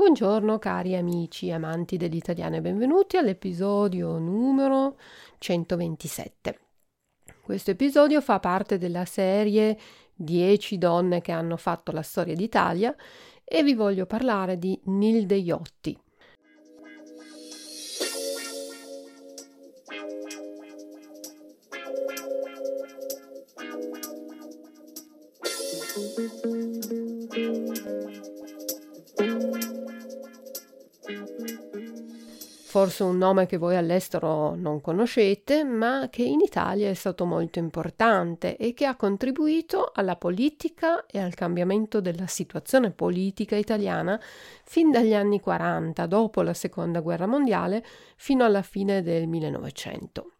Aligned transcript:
Buongiorno 0.00 0.58
cari 0.58 0.96
amici 0.96 1.50
amanti 1.50 1.98
dell'italiano 1.98 2.56
e 2.56 2.62
benvenuti 2.62 3.18
all'episodio 3.18 4.16
numero 4.16 4.96
127. 5.36 6.58
Questo 7.42 7.72
episodio 7.72 8.22
fa 8.22 8.40
parte 8.40 8.78
della 8.78 9.04
serie 9.04 9.78
10 10.14 10.78
donne 10.78 11.20
che 11.20 11.32
hanno 11.32 11.58
fatto 11.58 11.92
la 11.92 12.00
storia 12.00 12.34
d'Italia 12.34 12.96
e 13.44 13.62
vi 13.62 13.74
voglio 13.74 14.06
parlare 14.06 14.58
di 14.58 14.80
Nilde 14.84 15.34
Iotti. 15.34 15.94
Forse 32.90 33.04
un 33.04 33.18
nome 33.18 33.46
che 33.46 33.56
voi 33.56 33.76
all'estero 33.76 34.56
non 34.56 34.80
conoscete, 34.80 35.62
ma 35.62 36.08
che 36.10 36.24
in 36.24 36.40
Italia 36.40 36.90
è 36.90 36.94
stato 36.94 37.24
molto 37.24 37.60
importante 37.60 38.56
e 38.56 38.74
che 38.74 38.84
ha 38.84 38.96
contribuito 38.96 39.92
alla 39.94 40.16
politica 40.16 41.06
e 41.06 41.20
al 41.20 41.34
cambiamento 41.34 42.00
della 42.00 42.26
situazione 42.26 42.90
politica 42.90 43.54
italiana 43.54 44.20
fin 44.64 44.90
dagli 44.90 45.14
anni 45.14 45.38
40, 45.38 46.04
dopo 46.06 46.42
la 46.42 46.52
Seconda 46.52 46.98
Guerra 46.98 47.26
Mondiale, 47.26 47.84
fino 48.16 48.44
alla 48.44 48.62
fine 48.62 49.02
del 49.02 49.28
1900. 49.28 50.32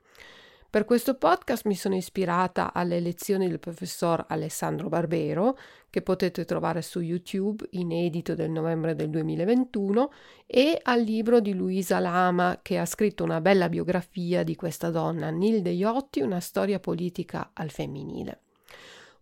Per 0.71 0.85
questo 0.85 1.17
podcast 1.17 1.67
mi 1.67 1.75
sono 1.75 1.97
ispirata 1.97 2.73
alle 2.73 3.01
lezioni 3.01 3.49
del 3.49 3.59
professor 3.59 4.25
Alessandro 4.29 4.89
Barbero, 4.89 5.59
che 5.91 6.01
potete 6.01 6.45
trovare 6.45 6.81
su 6.81 7.01
YouTube, 7.01 7.67
inedito 7.71 8.37
del 8.37 8.53
novembre 8.53 8.95
del 8.95 9.11
2021, 9.11 10.13
e 10.47 10.79
al 10.81 11.01
libro 11.01 11.41
di 11.41 11.55
Luisa 11.55 11.99
Lama, 11.99 12.61
che 12.63 12.79
ha 12.79 12.87
scritto 12.87 13.25
una 13.25 13.41
bella 13.41 13.69
biografia 13.69 14.45
di 14.45 14.55
questa 14.55 14.91
donna, 14.91 15.29
Nilde 15.31 15.71
Iotti, 15.71 16.21
una 16.21 16.39
storia 16.39 16.79
politica 16.79 17.51
al 17.53 17.71
femminile. 17.71 18.43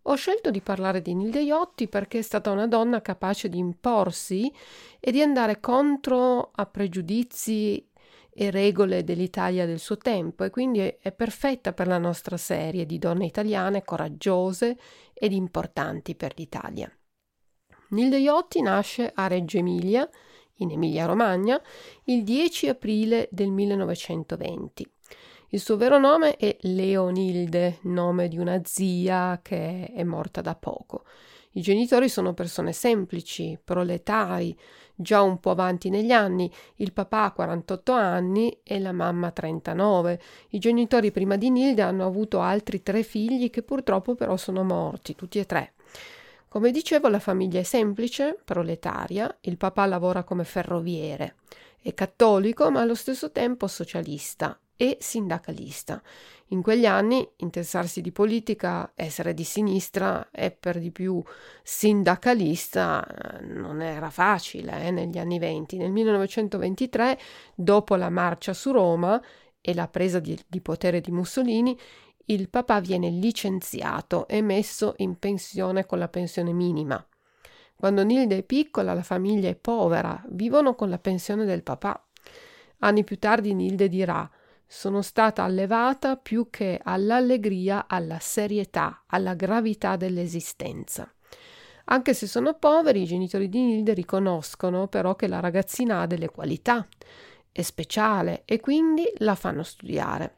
Ho 0.03 0.13
scelto 0.13 0.51
di 0.51 0.61
parlare 0.61 1.01
di 1.01 1.15
Nilde 1.15 1.41
Iotti 1.41 1.87
perché 1.87 2.19
è 2.19 2.21
stata 2.21 2.51
una 2.51 2.67
donna 2.67 3.01
capace 3.01 3.49
di 3.49 3.57
imporsi 3.57 4.53
e 4.99 5.11
di 5.11 5.23
andare 5.23 5.59
contro 5.59 6.51
a 6.53 6.65
pregiudizi 6.67 7.88
e 8.41 8.51
regole 8.51 9.03
dell'Italia 9.03 9.65
del 9.65 9.79
suo 9.79 9.97
tempo 9.97 10.45
e 10.45 10.49
quindi 10.49 10.79
è 10.79 11.11
perfetta 11.11 11.73
per 11.73 11.87
la 11.87 11.97
nostra 11.97 12.37
serie 12.37 12.85
di 12.85 12.97
donne 12.97 13.25
italiane 13.25 13.83
coraggiose 13.83 14.77
ed 15.13 15.33
importanti 15.33 16.15
per 16.15 16.31
l'Italia. 16.37 16.89
Nilde 17.89 18.17
Iotti 18.17 18.61
nasce 18.61 19.11
a 19.13 19.27
Reggio 19.27 19.57
Emilia, 19.57 20.09
in 20.59 20.71
Emilia-Romagna, 20.71 21.61
il 22.05 22.23
10 22.23 22.69
aprile 22.69 23.27
del 23.29 23.51
1920. 23.51 24.89
Il 25.49 25.59
suo 25.59 25.75
vero 25.75 25.99
nome 25.99 26.37
è 26.37 26.55
Leonilde, 26.61 27.79
nome 27.81 28.29
di 28.29 28.37
una 28.37 28.61
zia 28.63 29.41
che 29.43 29.91
è 29.93 30.03
morta 30.05 30.39
da 30.39 30.55
poco. 30.55 31.03
I 31.53 31.61
genitori 31.61 32.07
sono 32.07 32.33
persone 32.33 32.71
semplici, 32.71 33.59
proletari, 33.61 34.57
già 35.01 35.21
un 35.21 35.39
po' 35.39 35.51
avanti 35.51 35.89
negli 35.89 36.11
anni, 36.11 36.51
il 36.75 36.91
papà 36.91 37.23
ha 37.23 37.31
48 37.31 37.93
anni 37.93 38.59
e 38.63 38.79
la 38.79 38.91
mamma 38.91 39.31
39. 39.31 40.19
I 40.49 40.59
genitori 40.59 41.11
prima 41.11 41.37
di 41.37 41.49
Nilde 41.49 41.81
hanno 41.81 42.05
avuto 42.05 42.41
altri 42.41 42.83
tre 42.83 43.01
figli 43.03 43.49
che 43.49 43.63
purtroppo 43.63 44.15
però 44.15 44.35
sono 44.35 44.63
morti, 44.63 45.15
tutti 45.15 45.39
e 45.39 45.45
tre. 45.45 45.73
Come 46.49 46.71
dicevo, 46.71 47.07
la 47.07 47.19
famiglia 47.19 47.61
è 47.61 47.63
semplice, 47.63 48.37
proletaria, 48.43 49.37
il 49.41 49.55
papà 49.55 49.85
lavora 49.85 50.23
come 50.23 50.43
ferroviere, 50.43 51.35
è 51.81 51.93
cattolico 51.93 52.69
ma 52.69 52.81
allo 52.81 52.95
stesso 52.95 53.31
tempo 53.31 53.67
socialista 53.67 54.59
e 54.81 54.95
sindacalista. 55.01 56.01
In 56.51 56.61
quegli 56.61 56.85
anni 56.85 57.29
interessarsi 57.39 57.99
di 57.99 58.13
politica, 58.13 58.93
essere 58.95 59.33
di 59.33 59.43
sinistra 59.43 60.29
e 60.31 60.51
per 60.51 60.79
di 60.79 60.89
più 60.89 61.21
sindacalista 61.61 63.05
non 63.41 63.81
era 63.81 64.09
facile 64.09 64.85
eh, 64.85 64.91
negli 64.91 65.17
anni 65.17 65.37
venti. 65.37 65.75
Nel 65.75 65.91
1923, 65.91 67.19
dopo 67.53 67.95
la 67.95 68.09
marcia 68.09 68.53
su 68.53 68.71
Roma 68.71 69.21
e 69.59 69.73
la 69.73 69.89
presa 69.89 70.19
di, 70.19 70.39
di 70.47 70.61
potere 70.61 71.01
di 71.01 71.11
Mussolini, 71.11 71.77
il 72.27 72.47
papà 72.49 72.79
viene 72.79 73.09
licenziato 73.09 74.29
e 74.29 74.41
messo 74.41 74.93
in 74.99 75.19
pensione 75.19 75.85
con 75.85 75.99
la 75.99 76.07
pensione 76.07 76.53
minima. 76.53 77.05
Quando 77.75 78.05
Nilde 78.05 78.37
è 78.37 78.43
piccola, 78.43 78.93
la 78.93 79.03
famiglia 79.03 79.49
è 79.49 79.55
povera, 79.55 80.23
vivono 80.29 80.73
con 80.73 80.89
la 80.89 80.99
pensione 80.99 81.43
del 81.43 81.63
papà. 81.63 82.01
Anni 82.79 83.03
più 83.03 83.19
tardi 83.19 83.53
Nilde 83.53 83.89
dirà 83.89 84.29
sono 84.71 85.01
stata 85.01 85.41
allevata 85.41 86.15
più 86.15 86.51
che 86.51 86.79
all'allegria, 86.81 87.87
alla 87.87 88.19
serietà, 88.19 89.03
alla 89.07 89.33
gravità 89.33 89.95
dell'esistenza. 89.95 91.11
Anche 91.85 92.13
se 92.13 92.27
sono 92.27 92.53
poveri, 92.53 93.01
i 93.01 93.07
genitori 93.07 93.49
di 93.49 93.59
Nilde 93.59 93.95
riconoscono 93.95 94.87
però 94.87 95.15
che 95.15 95.27
la 95.27 95.39
ragazzina 95.39 96.01
ha 96.01 96.05
delle 96.05 96.29
qualità, 96.29 96.87
è 97.51 97.63
speciale 97.63 98.43
e 98.45 98.59
quindi 98.59 99.11
la 99.17 99.33
fanno 99.33 99.63
studiare. 99.63 100.35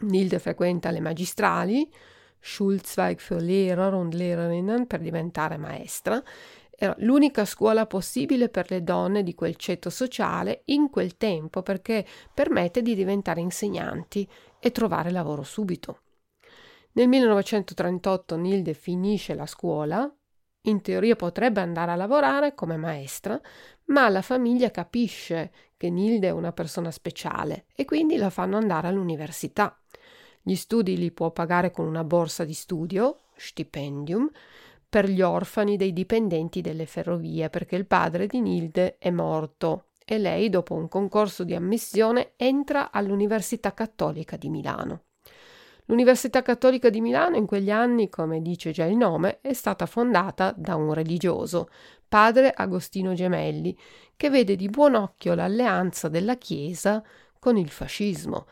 Nilde 0.00 0.40
frequenta 0.40 0.90
le 0.90 1.00
magistrali, 1.00 1.88
Schulzweig 2.40 3.20
für 3.20 3.40
Lehrer 3.40 3.94
und 3.94 4.14
Lehrerinnen 4.14 4.88
per 4.88 4.98
diventare 4.98 5.56
maestra 5.56 6.20
era 6.82 6.96
l'unica 6.98 7.44
scuola 7.44 7.86
possibile 7.86 8.48
per 8.48 8.68
le 8.72 8.82
donne 8.82 9.22
di 9.22 9.36
quel 9.36 9.54
ceto 9.54 9.88
sociale 9.88 10.62
in 10.64 10.90
quel 10.90 11.16
tempo 11.16 11.62
perché 11.62 12.04
permette 12.34 12.82
di 12.82 12.96
diventare 12.96 13.40
insegnanti 13.40 14.28
e 14.58 14.72
trovare 14.72 15.12
lavoro 15.12 15.44
subito. 15.44 16.00
Nel 16.94 17.06
1938 17.06 18.36
Nilde 18.36 18.74
finisce 18.74 19.34
la 19.34 19.46
scuola, 19.46 20.12
in 20.62 20.80
teoria 20.80 21.14
potrebbe 21.14 21.60
andare 21.60 21.92
a 21.92 21.96
lavorare 21.96 22.52
come 22.56 22.76
maestra, 22.76 23.40
ma 23.86 24.08
la 24.08 24.22
famiglia 24.22 24.72
capisce 24.72 25.52
che 25.76 25.88
Nilde 25.88 26.26
è 26.26 26.32
una 26.32 26.50
persona 26.50 26.90
speciale 26.90 27.66
e 27.76 27.84
quindi 27.84 28.16
la 28.16 28.28
fanno 28.28 28.56
andare 28.56 28.88
all'università. 28.88 29.80
Gli 30.42 30.56
studi 30.56 30.96
li 30.96 31.12
può 31.12 31.30
pagare 31.30 31.70
con 31.70 31.86
una 31.86 32.02
borsa 32.02 32.44
di 32.44 32.54
studio, 32.54 33.20
stipendium, 33.36 34.28
per 34.92 35.08
gli 35.08 35.22
orfani 35.22 35.78
dei 35.78 35.94
dipendenti 35.94 36.60
delle 36.60 36.84
ferrovie 36.84 37.48
perché 37.48 37.76
il 37.76 37.86
padre 37.86 38.26
di 38.26 38.42
Nilde 38.42 38.98
è 38.98 39.08
morto 39.08 39.86
e 40.04 40.18
lei, 40.18 40.50
dopo 40.50 40.74
un 40.74 40.86
concorso 40.86 41.44
di 41.44 41.54
ammissione, 41.54 42.32
entra 42.36 42.90
all'Università 42.90 43.72
Cattolica 43.72 44.36
di 44.36 44.50
Milano. 44.50 45.04
L'Università 45.86 46.42
Cattolica 46.42 46.90
di 46.90 47.00
Milano 47.00 47.38
in 47.38 47.46
quegli 47.46 47.70
anni, 47.70 48.10
come 48.10 48.42
dice 48.42 48.70
già 48.70 48.84
il 48.84 48.98
nome, 48.98 49.38
è 49.40 49.54
stata 49.54 49.86
fondata 49.86 50.52
da 50.54 50.74
un 50.74 50.92
religioso, 50.92 51.70
padre 52.06 52.52
Agostino 52.54 53.14
Gemelli, 53.14 53.74
che 54.14 54.28
vede 54.28 54.56
di 54.56 54.68
buon 54.68 54.94
occhio 54.94 55.32
l'alleanza 55.32 56.10
della 56.10 56.36
Chiesa 56.36 57.02
con 57.38 57.56
il 57.56 57.70
fascismo 57.70 58.44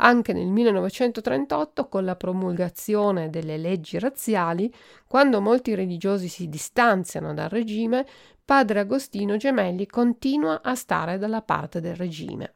anche 0.00 0.32
nel 0.32 0.48
1938, 0.48 1.88
con 1.88 2.04
la 2.04 2.16
promulgazione 2.16 3.30
delle 3.30 3.56
leggi 3.56 3.98
razziali, 3.98 4.72
quando 5.06 5.40
molti 5.40 5.74
religiosi 5.74 6.28
si 6.28 6.48
distanziano 6.48 7.34
dal 7.34 7.48
regime, 7.48 8.06
padre 8.44 8.80
Agostino 8.80 9.36
Gemelli 9.36 9.86
continua 9.86 10.60
a 10.62 10.74
stare 10.74 11.18
dalla 11.18 11.42
parte 11.42 11.80
del 11.80 11.96
regime. 11.96 12.52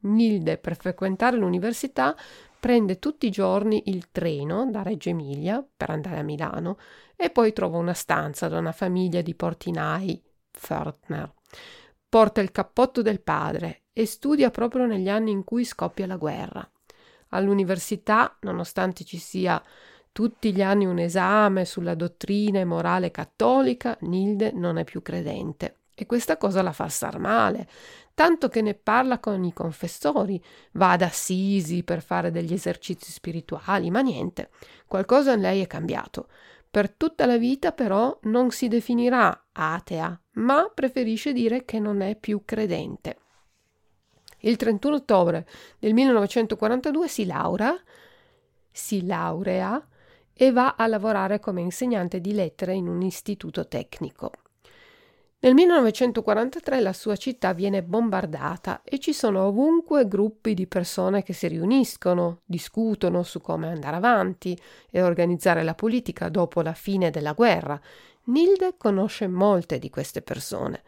Nilde, 0.00 0.58
per 0.58 0.76
frequentare 0.76 1.36
l'università, 1.36 2.16
prende 2.58 2.98
tutti 2.98 3.26
i 3.26 3.30
giorni 3.30 3.84
il 3.86 4.10
treno 4.10 4.68
da 4.70 4.82
Reggio 4.82 5.10
Emilia 5.10 5.64
per 5.76 5.90
andare 5.90 6.18
a 6.18 6.22
Milano 6.22 6.78
e 7.14 7.30
poi 7.30 7.52
trova 7.52 7.78
una 7.78 7.94
stanza 7.94 8.48
da 8.48 8.58
una 8.58 8.72
famiglia 8.72 9.20
di 9.20 9.34
portinai, 9.34 10.22
Pförtner. 10.50 11.32
Porta 12.08 12.40
il 12.40 12.52
cappotto 12.52 13.02
del 13.02 13.20
padre 13.20 13.82
e 13.92 14.06
studia 14.06 14.50
proprio 14.50 14.86
negli 14.86 15.08
anni 15.08 15.30
in 15.30 15.44
cui 15.44 15.64
scoppia 15.64 16.06
la 16.06 16.16
guerra. 16.16 16.68
All'università, 17.30 18.36
nonostante 18.40 19.04
ci 19.04 19.18
sia 19.18 19.62
tutti 20.12 20.54
gli 20.54 20.62
anni 20.62 20.86
un 20.86 20.98
esame 20.98 21.64
sulla 21.64 21.94
dottrina 21.94 22.58
e 22.58 22.64
morale 22.64 23.10
cattolica, 23.10 23.96
Nilde 24.00 24.50
non 24.52 24.78
è 24.78 24.84
più 24.84 25.02
credente. 25.02 25.80
E 25.94 26.06
questa 26.06 26.36
cosa 26.36 26.62
la 26.62 26.72
fa 26.72 26.88
star 26.88 27.18
male, 27.18 27.66
tanto 28.14 28.48
che 28.48 28.60
ne 28.60 28.74
parla 28.74 29.18
con 29.18 29.44
i 29.44 29.52
confessori, 29.52 30.42
va 30.72 30.92
ad 30.92 31.02
Assisi 31.02 31.82
per 31.82 32.02
fare 32.02 32.30
degli 32.30 32.52
esercizi 32.52 33.10
spirituali, 33.10 33.90
ma 33.90 34.00
niente, 34.00 34.50
qualcosa 34.86 35.32
in 35.32 35.40
lei 35.40 35.62
è 35.62 35.66
cambiato. 35.66 36.28
Per 36.70 36.90
tutta 36.90 37.24
la 37.24 37.38
vita 37.38 37.72
però 37.72 38.18
non 38.24 38.50
si 38.50 38.68
definirà 38.68 39.48
atea, 39.52 40.20
ma 40.32 40.70
preferisce 40.74 41.32
dire 41.32 41.64
che 41.64 41.78
non 41.78 42.02
è 42.02 42.14
più 42.14 42.42
credente. 42.44 43.18
Il 44.40 44.56
31 44.56 44.96
ottobre 44.96 45.46
del 45.78 45.94
1942 45.94 47.08
si 47.08 47.26
laurea, 47.26 47.74
si 48.70 49.06
laurea 49.06 49.84
e 50.32 50.52
va 50.52 50.74
a 50.76 50.86
lavorare 50.86 51.40
come 51.40 51.62
insegnante 51.62 52.20
di 52.20 52.34
lettere 52.34 52.74
in 52.74 52.88
un 52.88 53.00
istituto 53.02 53.66
tecnico. 53.66 54.30
Nel 55.38 55.54
1943 55.54 56.80
la 56.80 56.92
sua 56.92 57.14
città 57.14 57.52
viene 57.52 57.82
bombardata 57.82 58.80
e 58.82 58.98
ci 58.98 59.12
sono 59.12 59.44
ovunque 59.44 60.08
gruppi 60.08 60.54
di 60.54 60.66
persone 60.66 61.22
che 61.22 61.34
si 61.34 61.46
riuniscono, 61.46 62.40
discutono 62.44 63.22
su 63.22 63.40
come 63.40 63.68
andare 63.68 63.96
avanti 63.96 64.58
e 64.90 65.02
organizzare 65.02 65.62
la 65.62 65.74
politica 65.74 66.30
dopo 66.30 66.62
la 66.62 66.72
fine 66.72 67.10
della 67.10 67.32
guerra. 67.32 67.80
Nilde 68.24 68.74
conosce 68.76 69.28
molte 69.28 69.78
di 69.78 69.88
queste 69.88 70.20
persone. 70.20 70.82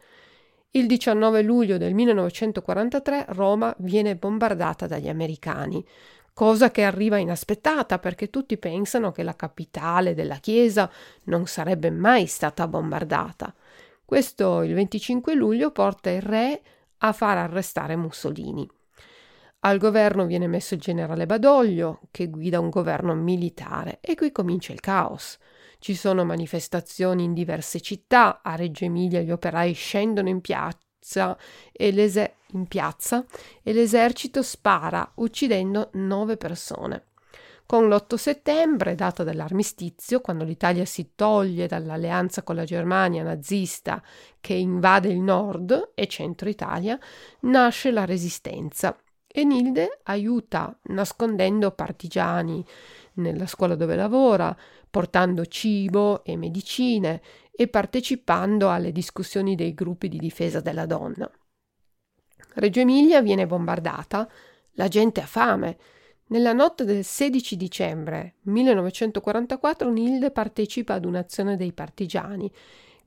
Il 0.71 0.87
19 0.87 1.41
luglio 1.41 1.79
del 1.79 1.95
1943 1.95 3.25
Roma 3.29 3.75
viene 3.79 4.17
bombardata 4.17 4.87
dagli 4.87 5.09
americani, 5.09 5.83
cosa 6.35 6.71
che 6.71 6.85
arriva 6.85 7.17
inaspettata 7.17 7.99
perché 7.99 8.29
tutti 8.29 8.59
pensano 8.59 9.11
che 9.11 9.23
la 9.23 9.35
capitale 9.35 10.13
della 10.13 10.37
Chiesa 10.37 10.91
non 11.25 11.47
sarebbe 11.47 11.91
mai 11.91 12.27
stata 12.27 12.69
bombardata. 12.69 13.55
Questo 14.05 14.63
il 14.63 14.75
25 14.75 15.35
luglio 15.35 15.71
porta 15.71 16.11
il 16.11 16.21
re 16.21 16.61
a 16.99 17.13
far 17.13 17.39
arrestare 17.39 17.97
Mussolini. 17.97 18.69
Al 19.61 19.79
governo 19.79 20.27
viene 20.27 20.49
messo 20.49 20.75
il 20.75 20.81
generale 20.81 21.25
Badoglio, 21.25 22.01
che 22.11 22.29
guida 22.29 22.61
un 22.61 22.69
governo 22.69 23.15
militare, 23.15 24.01
e 24.03 24.15
qui 24.15 24.31
comincia 24.33 24.75
il 24.75 24.81
caos. 24.81 25.39
Ci 25.81 25.95
sono 25.95 26.25
manifestazioni 26.25 27.23
in 27.23 27.33
diverse 27.33 27.81
città, 27.81 28.41
a 28.43 28.57
Reggio 28.57 28.85
Emilia 28.85 29.21
gli 29.21 29.31
operai 29.31 29.73
scendono 29.75 30.29
in 30.29 30.41
piazza 30.41 31.39
e, 31.73 32.35
in 32.53 32.67
piazza, 32.67 33.25
e 33.63 33.73
l'esercito 33.73 34.43
spara, 34.43 35.09
uccidendo 35.17 35.91
nove 35.95 36.37
persone. 36.37 37.05
Con 37.65 37.89
l'8 37.89 38.15
settembre, 38.17 38.97
data 38.97 39.23
dell'armistizio, 39.23 40.21
quando 40.21 40.43
l'Italia 40.43 40.85
si 40.85 41.13
toglie 41.15 41.69
dall'alleanza 41.69 42.43
con 42.43 42.57
la 42.57 42.65
Germania 42.65 43.23
nazista 43.23 44.03
che 44.41 44.55
invade 44.55 45.09
il 45.09 45.21
nord 45.21 45.93
e 45.95 46.07
centro 46.09 46.49
Italia, 46.49 46.99
nasce 47.41 47.91
la 47.91 48.05
resistenza 48.05 48.97
e 49.31 49.45
Nilde 49.45 50.01
aiuta 50.05 50.77
nascondendo 50.85 51.71
partigiani 51.71 52.65
nella 53.15 53.47
scuola 53.47 53.75
dove 53.75 53.95
lavora, 53.95 54.57
portando 54.91 55.45
cibo 55.47 56.25
e 56.25 56.37
medicine 56.37 57.21
e 57.53 57.69
partecipando 57.69 58.71
alle 58.71 58.91
discussioni 58.91 59.55
dei 59.55 59.75
gruppi 59.75 60.09
di 60.09 60.19
difesa 60.19 60.61
della 60.61 60.87
donna. 60.87 61.31
Reggio 62.55 62.81
Emilia 62.81 63.21
viene 63.21 63.47
bombardata, 63.47 64.29
la 64.73 64.89
gente 64.89 65.21
ha 65.21 65.27
fame, 65.27 65.77
nella 66.29 66.53
notte 66.53 66.85
del 66.85 67.05
16 67.05 67.57
dicembre 67.57 68.35
1944 68.43 69.91
Nilde 69.91 70.31
partecipa 70.31 70.95
ad 70.95 71.05
un'azione 71.05 71.57
dei 71.57 71.73
partigiani 71.73 72.51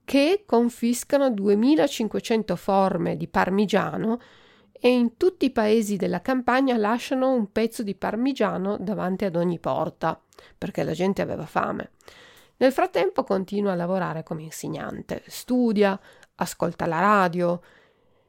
che 0.03 0.43
confiscano 0.45 1.29
2500 1.29 2.55
forme 2.55 3.15
di 3.17 3.27
parmigiano 3.27 4.19
e 4.83 4.89
in 4.89 5.15
tutti 5.15 5.45
i 5.45 5.51
paesi 5.51 5.95
della 5.95 6.21
campagna 6.21 6.75
lasciano 6.75 7.31
un 7.31 7.51
pezzo 7.51 7.83
di 7.83 7.93
parmigiano 7.93 8.77
davanti 8.79 9.25
ad 9.25 9.35
ogni 9.35 9.59
porta, 9.59 10.19
perché 10.57 10.81
la 10.81 10.93
gente 10.93 11.21
aveva 11.21 11.45
fame. 11.45 11.91
Nel 12.57 12.71
frattempo 12.71 13.23
continua 13.23 13.73
a 13.73 13.75
lavorare 13.75 14.23
come 14.23 14.41
insegnante, 14.41 15.21
studia, 15.27 15.99
ascolta 16.35 16.87
la 16.87 16.99
radio, 16.99 17.61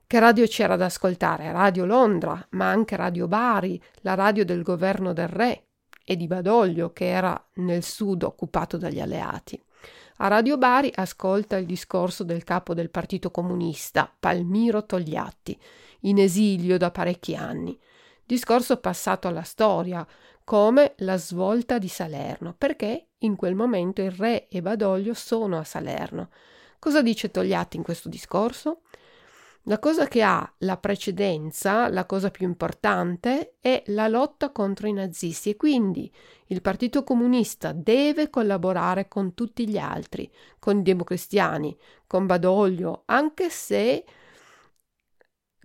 che 0.06 0.20
radio 0.20 0.44
c'era 0.44 0.76
da 0.76 0.84
ascoltare? 0.84 1.50
Radio 1.52 1.87
Londra, 1.87 2.46
ma 2.50 2.69
anche 2.69 2.96
Radio 2.96 3.28
Bari, 3.28 3.82
la 4.02 4.12
radio 4.12 4.44
del 4.44 4.62
governo 4.62 5.14
del 5.14 5.28
re 5.28 5.69
e 6.05 6.16
di 6.16 6.26
Badoglio, 6.26 6.93
che 6.93 7.06
era 7.06 7.43
nel 7.55 7.82
sud 7.82 8.25
occupato 8.25 8.76
dagli 8.76 9.00
alleati. 9.00 9.58
A 10.16 10.28
Radio 10.28 10.58
Bari 10.58 10.93
ascolta 10.94 11.56
il 11.56 11.64
discorso 11.64 12.25
del 12.25 12.44
capo 12.44 12.75
del 12.75 12.90
Partito 12.90 13.31
Comunista, 13.31 14.14
Palmiro 14.20 14.84
Togliatti, 14.84 15.58
in 16.02 16.19
esilio 16.19 16.78
da 16.78 16.90
parecchi 16.90 17.34
anni. 17.34 17.78
Discorso 18.25 18.78
passato 18.78 19.28
alla 19.28 19.43
storia 19.43 20.06
come 20.44 20.94
la 20.99 21.16
svolta 21.16 21.78
di 21.78 21.88
Salerno, 21.88 22.54
perché 22.56 23.08
in 23.19 23.37
quel 23.37 23.54
momento 23.54 24.02
il 24.02 24.10
re 24.10 24.49
e 24.49 24.62
Badoglio 24.62 25.14
sono 25.14 25.58
a 25.58 25.64
Salerno. 25.64 26.31
Cosa 26.78 27.02
dice 27.02 27.31
Togliatti 27.31 27.76
in 27.76 27.82
questo 27.82 28.08
discorso? 28.08 28.81
La 29.66 29.78
cosa 29.78 30.08
che 30.08 30.22
ha 30.22 30.52
la 30.58 30.76
precedenza, 30.76 31.88
la 31.88 32.05
cosa 32.05 32.32
più 32.32 32.48
importante, 32.48 33.55
è 33.60 33.84
la 33.87 34.08
lotta 34.08 34.50
contro 34.50 34.88
i 34.88 34.93
nazisti 34.93 35.50
e 35.50 35.56
quindi 35.56 36.12
il 36.46 36.60
Partito 36.60 37.05
Comunista 37.05 37.70
deve 37.70 38.28
collaborare 38.28 39.06
con 39.06 39.34
tutti 39.34 39.69
gli 39.69 39.78
altri, 39.78 40.28
con 40.58 40.78
i 40.78 40.82
democristiani, 40.82 41.76
con 42.08 42.26
Badoglio, 42.26 43.02
anche 43.06 43.50
se 43.50 44.05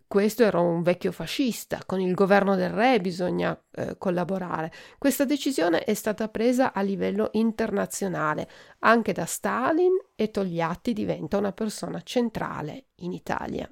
questo 0.08 0.44
era 0.44 0.60
un 0.60 0.84
vecchio 0.84 1.12
fascista, 1.12 1.82
con 1.86 2.00
il 2.00 2.14
governo 2.14 2.56
del 2.56 2.70
re 2.70 3.02
bisogna 3.02 3.60
eh, 3.72 3.98
collaborare. 3.98 4.72
Questa 4.98 5.26
decisione 5.26 5.84
è 5.84 5.94
stata 5.94 6.30
presa 6.30 6.72
a 6.72 6.82
livello 6.82 7.30
internazionale, 7.34 8.50
anche 8.80 9.12
da 9.12 9.26
Stalin 9.26 9.92
e 10.16 10.32
Togliatti 10.32 10.94
diventa 10.94 11.38
una 11.38 11.52
persona 11.52 12.02
centrale 12.04 12.86
in 12.96 13.12
Italia. 13.12 13.70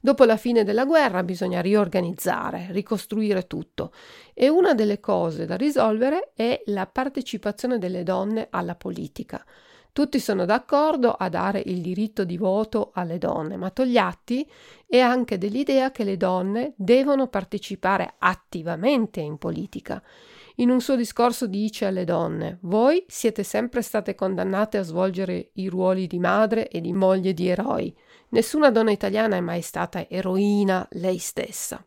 Dopo 0.00 0.24
la 0.24 0.36
fine 0.36 0.62
della 0.62 0.84
guerra 0.84 1.22
bisogna 1.22 1.60
riorganizzare, 1.60 2.68
ricostruire 2.70 3.46
tutto 3.46 3.92
e 4.34 4.48
una 4.48 4.74
delle 4.74 5.00
cose 5.00 5.46
da 5.46 5.56
risolvere 5.56 6.32
è 6.34 6.62
la 6.66 6.86
partecipazione 6.86 7.78
delle 7.78 8.04
donne 8.04 8.48
alla 8.50 8.74
politica. 8.76 9.44
Tutti 9.92 10.18
sono 10.20 10.46
d'accordo 10.46 11.12
a 11.12 11.28
dare 11.28 11.62
il 11.66 11.82
diritto 11.82 12.24
di 12.24 12.38
voto 12.38 12.92
alle 12.94 13.18
donne, 13.18 13.58
ma 13.58 13.68
Togliatti 13.68 14.50
è 14.86 14.98
anche 14.98 15.36
dell'idea 15.36 15.90
che 15.90 16.02
le 16.02 16.16
donne 16.16 16.72
devono 16.78 17.26
partecipare 17.28 18.14
attivamente 18.16 19.20
in 19.20 19.36
politica. 19.36 20.02
In 20.56 20.70
un 20.70 20.80
suo 20.80 20.96
discorso 20.96 21.46
dice 21.46 21.84
alle 21.84 22.04
donne: 22.04 22.56
Voi 22.62 23.04
siete 23.06 23.42
sempre 23.42 23.82
state 23.82 24.14
condannate 24.14 24.78
a 24.78 24.82
svolgere 24.82 25.50
i 25.54 25.68
ruoli 25.68 26.06
di 26.06 26.18
madre 26.18 26.68
e 26.68 26.80
di 26.80 26.94
moglie 26.94 27.34
di 27.34 27.48
eroi. 27.48 27.94
Nessuna 28.30 28.70
donna 28.70 28.92
italiana 28.92 29.36
è 29.36 29.40
mai 29.40 29.60
stata 29.60 30.08
eroina 30.08 30.88
lei 30.92 31.18
stessa. 31.18 31.86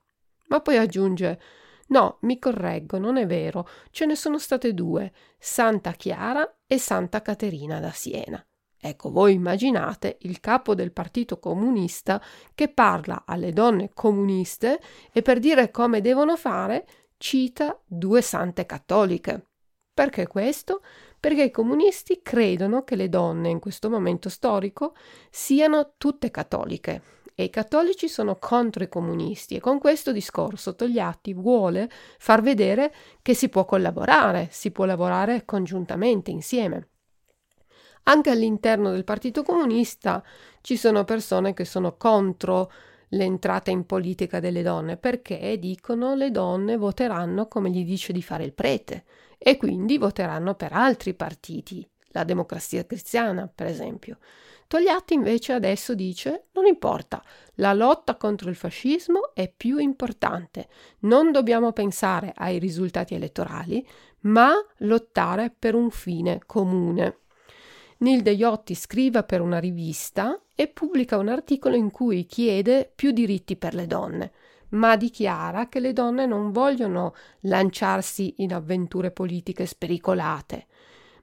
Ma 0.49 0.61
poi 0.61 0.77
aggiunge 0.77 1.39
No, 1.87 2.17
mi 2.21 2.39
correggo, 2.39 2.97
non 2.97 3.17
è 3.17 3.25
vero, 3.25 3.67
ce 3.91 4.05
ne 4.05 4.15
sono 4.15 4.39
state 4.39 4.73
due, 4.73 5.11
Santa 5.37 5.91
Chiara 5.91 6.57
e 6.65 6.77
Santa 6.77 7.21
Caterina 7.21 7.79
da 7.79 7.91
Siena. 7.91 8.43
Ecco, 8.77 9.09
voi 9.09 9.33
immaginate 9.33 10.17
il 10.21 10.39
capo 10.39 10.75
del 10.75 10.91
Partito 10.91 11.39
Comunista 11.39 12.21
che 12.53 12.69
parla 12.69 13.23
alle 13.25 13.51
donne 13.51 13.91
comuniste 13.93 14.79
e 15.11 15.21
per 15.21 15.39
dire 15.39 15.71
come 15.71 16.01
devono 16.01 16.35
fare 16.35 16.85
cita 17.17 17.79
due 17.85 18.21
sante 18.21 18.65
cattoliche. 18.65 19.47
Perché 19.93 20.27
questo? 20.27 20.81
perché 21.25 21.45
i 21.45 21.49
comunisti 21.49 22.19
credono 22.21 22.83
che 22.83 22.95
le 22.95 23.09
donne 23.09 23.49
in 23.49 23.57
questo 23.57 23.89
momento 23.89 24.29
storico 24.29 24.93
siano 25.31 25.93
tutte 25.97 26.29
cattoliche 26.29 27.14
e 27.35 27.43
i 27.43 27.49
cattolici 27.49 28.07
sono 28.07 28.37
contro 28.39 28.83
i 28.83 28.89
comunisti 28.89 29.55
e 29.55 29.59
con 29.59 29.77
questo 29.77 30.13
discorso 30.13 30.73
Togliatti 30.73 31.33
vuole 31.33 31.89
far 32.17 32.41
vedere 32.41 32.93
che 33.21 33.33
si 33.33 33.49
può 33.49 33.65
collaborare, 33.65 34.47
si 34.51 34.71
può 34.71 34.85
lavorare 34.85 35.43
congiuntamente 35.43 36.31
insieme. 36.31 36.87
Anche 38.03 38.29
all'interno 38.29 38.91
del 38.91 39.03
Partito 39.03 39.43
Comunista 39.43 40.23
ci 40.61 40.77
sono 40.77 41.03
persone 41.03 41.53
che 41.53 41.65
sono 41.65 41.97
contro 41.97 42.71
l'entrata 43.09 43.69
in 43.69 43.85
politica 43.85 44.39
delle 44.39 44.61
donne 44.61 44.95
perché 44.95 45.57
dicono 45.59 46.15
le 46.15 46.31
donne 46.31 46.77
voteranno 46.77 47.47
come 47.47 47.69
gli 47.69 47.83
dice 47.83 48.13
di 48.13 48.21
fare 48.21 48.45
il 48.45 48.53
prete 48.53 49.03
e 49.37 49.57
quindi 49.57 49.97
voteranno 49.97 50.55
per 50.55 50.71
altri 50.71 51.13
partiti, 51.13 51.87
la 52.15 52.23
democrazia 52.23 52.85
cristiana, 52.85 53.49
per 53.53 53.67
esempio. 53.67 54.17
Togliatti 54.67 55.13
invece 55.13 55.53
adesso 55.53 55.93
dice 55.93 56.45
non 56.53 56.65
importa, 56.65 57.21
la 57.55 57.73
lotta 57.73 58.15
contro 58.15 58.49
il 58.49 58.55
fascismo 58.55 59.33
è 59.35 59.51
più 59.55 59.77
importante, 59.77 60.67
non 61.01 61.31
dobbiamo 61.31 61.71
pensare 61.71 62.33
ai 62.35 62.57
risultati 62.57 63.13
elettorali, 63.13 63.85
ma 64.21 64.53
lottare 64.77 65.53
per 65.57 65.75
un 65.75 65.91
fine 65.91 66.39
comune. 66.45 67.19
Nilde 67.97 68.31
Iotti 68.31 68.75
scrive 68.75 69.23
per 69.23 69.41
una 69.41 69.59
rivista 69.59 70.39
e 70.55 70.67
pubblica 70.67 71.17
un 71.17 71.27
articolo 71.27 71.75
in 71.75 71.91
cui 71.91 72.25
chiede 72.25 72.91
più 72.93 73.11
diritti 73.11 73.55
per 73.55 73.73
le 73.73 73.87
donne 73.87 74.31
ma 74.69 74.95
dichiara 74.95 75.67
che 75.67 75.79
le 75.79 75.93
donne 75.93 76.25
non 76.25 76.51
vogliono 76.51 77.13
lanciarsi 77.41 78.35
in 78.37 78.53
avventure 78.53 79.11
politiche 79.11 79.65
spericolate, 79.65 80.67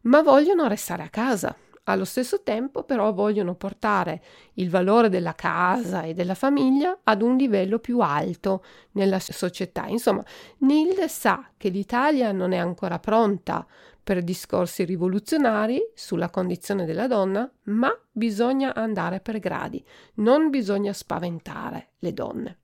ma 0.02 0.23
vogliono 0.23 0.68
restare 0.68 1.02
a 1.02 1.09
casa. 1.09 1.54
Allo 1.85 2.04
stesso 2.04 2.42
tempo 2.42 2.85
però 2.85 3.12
vogliono 3.12 3.56
portare 3.56 4.23
il 4.54 4.71
valore 4.71 5.09
della 5.09 5.35
casa 5.35 6.02
e 6.02 6.14
della 6.14 6.37
famiglia 6.37 7.00
ad 7.02 7.23
un 7.23 7.37
livello 7.37 7.80
più 7.80 7.99
alto 7.99 8.62
nella 8.92 9.18
società. 9.18 9.87
Insomma, 9.87 10.25
Nilde 10.59 11.09
sa 11.09 11.50
che 11.56 11.71
l'Italia 11.71 12.30
non 12.30 12.52
è 12.52 12.59
ancora 12.59 13.00
pronta 13.00 13.66
per 14.02 14.23
discorsi 14.23 14.85
rivoluzionari 14.85 15.80
sulla 15.94 16.30
condizione 16.30 16.85
della 16.85 17.09
donna, 17.09 17.50
ma 17.64 17.92
bisogna 18.11 18.75
andare 18.75 19.21
per 19.21 19.38
gradi, 19.38 19.85
non 20.14 20.50
bisogna 20.50 20.92
spaventare 20.92 21.90
le 21.99 22.12
donne. 22.12 22.62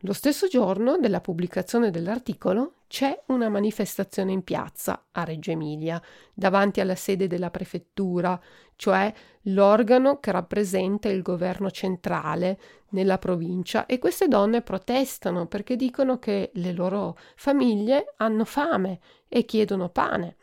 Lo 0.00 0.12
stesso 0.12 0.46
giorno 0.46 0.98
della 0.98 1.22
pubblicazione 1.22 1.90
dell'articolo 1.90 2.74
c'è 2.86 3.22
una 3.28 3.48
manifestazione 3.48 4.30
in 4.30 4.44
piazza 4.44 5.06
a 5.12 5.24
Reggio 5.24 5.52
Emilia, 5.52 6.00
davanti 6.34 6.80
alla 6.80 6.94
sede 6.94 7.26
della 7.26 7.50
prefettura, 7.50 8.38
cioè 8.76 9.12
l'organo 9.44 10.20
che 10.20 10.32
rappresenta 10.32 11.08
il 11.08 11.22
governo 11.22 11.70
centrale 11.70 12.60
nella 12.90 13.16
provincia 13.16 13.86
e 13.86 13.98
queste 13.98 14.28
donne 14.28 14.60
protestano 14.60 15.46
perché 15.46 15.76
dicono 15.76 16.18
che 16.18 16.50
le 16.54 16.72
loro 16.72 17.16
famiglie 17.34 18.12
hanno 18.18 18.44
fame 18.44 19.00
e 19.28 19.46
chiedono 19.46 19.88
pane. 19.88 20.36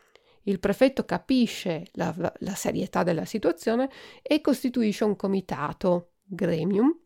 Il 0.45 0.59
prefetto 0.59 1.05
capisce 1.05 1.85
la, 1.93 2.13
la 2.39 2.55
serietà 2.55 3.03
della 3.03 3.25
situazione 3.25 3.87
e 4.23 4.41
costituisce 4.41 5.03
un 5.03 5.15
comitato, 5.15 6.13
gremium, 6.25 7.02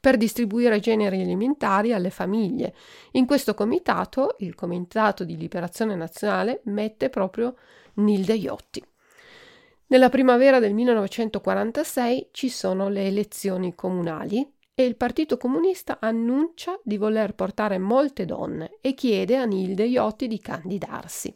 per 0.00 0.16
distribuire 0.16 0.80
generi 0.80 1.20
alimentari 1.20 1.92
alle 1.92 2.10
famiglie. 2.10 2.74
In 3.12 3.26
questo 3.26 3.54
comitato, 3.54 4.36
il 4.38 4.54
Comitato 4.54 5.24
di 5.24 5.36
Liberazione 5.36 5.94
Nazionale, 5.94 6.60
mette 6.64 7.08
proprio 7.08 7.56
Nilde 7.94 8.34
Iotti. 8.34 8.84
Nella 9.88 10.08
primavera 10.08 10.58
del 10.58 10.74
1946 10.74 12.28
ci 12.32 12.48
sono 12.48 12.88
le 12.88 13.06
elezioni 13.06 13.74
comunali 13.74 14.44
e 14.74 14.84
il 14.84 14.96
Partito 14.96 15.36
Comunista 15.36 15.98
annuncia 16.00 16.78
di 16.82 16.96
voler 16.96 17.34
portare 17.34 17.78
molte 17.78 18.24
donne 18.24 18.78
e 18.80 18.94
chiede 18.94 19.36
a 19.36 19.44
Nilde 19.44 19.84
Iotti 19.84 20.26
di 20.26 20.40
candidarsi. 20.40 21.34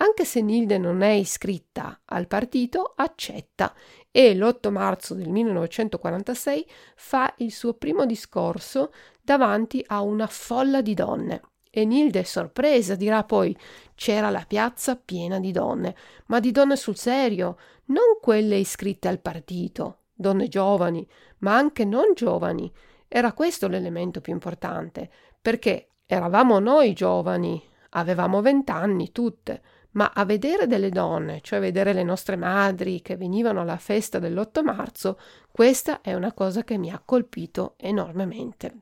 Anche 0.00 0.24
se 0.24 0.40
Nilde 0.40 0.78
non 0.78 1.02
è 1.02 1.10
iscritta 1.10 2.00
al 2.04 2.28
partito, 2.28 2.92
accetta 2.94 3.74
e 4.10 4.34
l'8 4.34 4.70
marzo 4.70 5.14
del 5.14 5.28
1946 5.28 6.66
fa 6.94 7.34
il 7.38 7.52
suo 7.52 7.74
primo 7.74 8.06
discorso 8.06 8.92
davanti 9.20 9.84
a 9.88 10.00
una 10.02 10.28
folla 10.28 10.82
di 10.82 10.94
donne. 10.94 11.40
E 11.70 11.84
Nilde, 11.84 12.24
sorpresa, 12.24 12.94
dirà 12.94 13.24
poi 13.24 13.56
c'era 13.94 14.30
la 14.30 14.44
piazza 14.46 14.96
piena 14.96 15.40
di 15.40 15.50
donne, 15.50 15.96
ma 16.26 16.38
di 16.38 16.52
donne 16.52 16.76
sul 16.76 16.96
serio, 16.96 17.58
non 17.86 18.18
quelle 18.20 18.56
iscritte 18.56 19.08
al 19.08 19.20
partito, 19.20 20.02
donne 20.14 20.46
giovani, 20.48 21.06
ma 21.38 21.56
anche 21.56 21.84
non 21.84 22.14
giovani. 22.14 22.72
Era 23.08 23.32
questo 23.32 23.66
l'elemento 23.66 24.20
più 24.20 24.32
importante, 24.32 25.10
perché 25.42 25.90
eravamo 26.06 26.60
noi 26.60 26.92
giovani, 26.92 27.60
avevamo 27.90 28.40
vent'anni 28.40 29.12
tutte, 29.12 29.62
ma 29.98 30.12
a 30.14 30.24
vedere 30.24 30.68
delle 30.68 30.90
donne, 30.90 31.40
cioè 31.42 31.58
vedere 31.58 31.92
le 31.92 32.04
nostre 32.04 32.36
madri 32.36 33.02
che 33.02 33.16
venivano 33.16 33.62
alla 33.62 33.78
festa 33.78 34.20
dell'8 34.20 34.62
marzo, 34.62 35.18
questa 35.50 36.02
è 36.02 36.14
una 36.14 36.32
cosa 36.32 36.62
che 36.62 36.78
mi 36.78 36.92
ha 36.92 37.02
colpito 37.04 37.74
enormemente. 37.78 38.76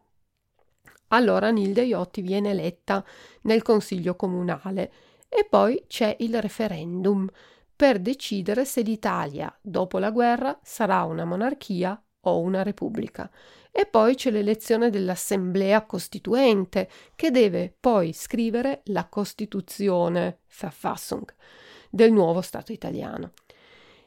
Allora 1.09 1.49
Nilde 1.49 1.85
Iotti 1.85 2.21
viene 2.21 2.51
eletta 2.51 3.03
nel 3.43 3.63
consiglio 3.63 4.15
comunale 4.15 4.93
e 5.31 5.47
poi 5.49 5.85
c'è 5.89 6.15
il 6.19 6.39
referendum 6.39 7.27
per 7.75 7.99
decidere 7.99 8.67
se 8.67 8.83
l'Italia, 8.83 9.55
dopo 9.63 9.99
la 9.99 10.11
guerra, 10.11 10.59
sarà 10.63 11.05
una 11.05 11.25
monarchia 11.25 11.99
o 12.21 12.41
una 12.41 12.63
repubblica. 12.63 13.31
E 13.79 13.85
poi 13.85 14.15
c'è 14.15 14.31
l'elezione 14.31 14.89
dell'Assemblea 14.89 15.85
Costituente, 15.85 16.89
che 17.15 17.31
deve 17.31 17.77
poi 17.79 18.15
scrivere 18.15 18.81
la 18.85 19.05
Costituzione, 19.05 20.39
Verfassung, 20.59 21.31
del 21.91 22.11
nuovo 22.11 22.41
Stato 22.41 22.73
italiano. 22.73 23.33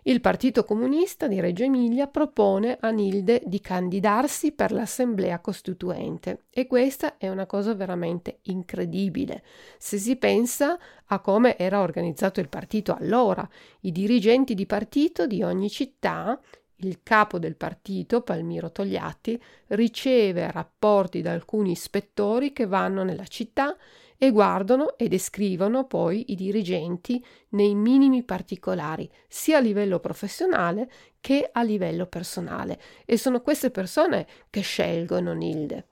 Il 0.02 0.22
Partito 0.22 0.64
Comunista 0.64 1.28
di 1.28 1.40
Reggio 1.40 1.66
Emilia 1.66 2.08
propone 2.08 2.78
a 2.80 2.90
Nilde 2.90 3.44
di 3.46 3.62
candidarsi 3.62 4.54
per 4.54 4.72
l'Assemblea 4.72 5.40
Costituente 5.40 6.46
e 6.50 6.66
questa 6.66 7.20
è 7.20 7.30
una 7.30 7.46
cosa 7.46 7.76
veramente 7.76 8.40
incredibile 8.46 9.44
se 9.78 10.00
si 10.00 10.16
pensa 10.16 10.80
a 11.06 11.20
come 11.20 11.56
era 11.60 11.82
organizzato 11.82 12.40
il 12.40 12.50
partito 12.50 12.96
allora. 12.96 13.48
I 13.82 13.92
dirigenti 13.92 14.56
di 14.56 14.66
partito 14.66 15.28
di 15.28 15.44
ogni 15.44 15.70
città 15.70 16.42
il 16.80 17.00
capo 17.04 17.40
del 17.40 17.56
partito, 17.56 18.22
Palmiro 18.22 18.72
Togliatti, 18.72 19.42
riceve 19.68 20.52
rapporti 20.52 21.22
da 21.22 21.32
alcuni 21.32 21.72
ispettori 21.72 22.54
che 22.54 22.66
vanno 22.66 23.04
nella 23.04 23.26
città 23.26 23.76
e 24.22 24.32
guardano 24.32 24.98
e 24.98 25.08
descrivono 25.08 25.86
poi 25.86 26.32
i 26.32 26.36
dirigenti 26.36 27.24
nei 27.50 27.74
minimi 27.74 28.24
particolari, 28.24 29.10
sia 29.28 29.58
a 29.58 29.62
livello 29.62 30.00
professionale 30.00 30.92
che 31.22 31.50
a 31.52 31.64
livello 31.64 32.06
personale. 32.06 32.80
E 33.06 33.18
sono 33.18 33.42
queste 33.42 33.72
persone 33.72 34.28
che 34.50 34.60
scelgono 34.60 35.34
Nilde. 35.34 35.88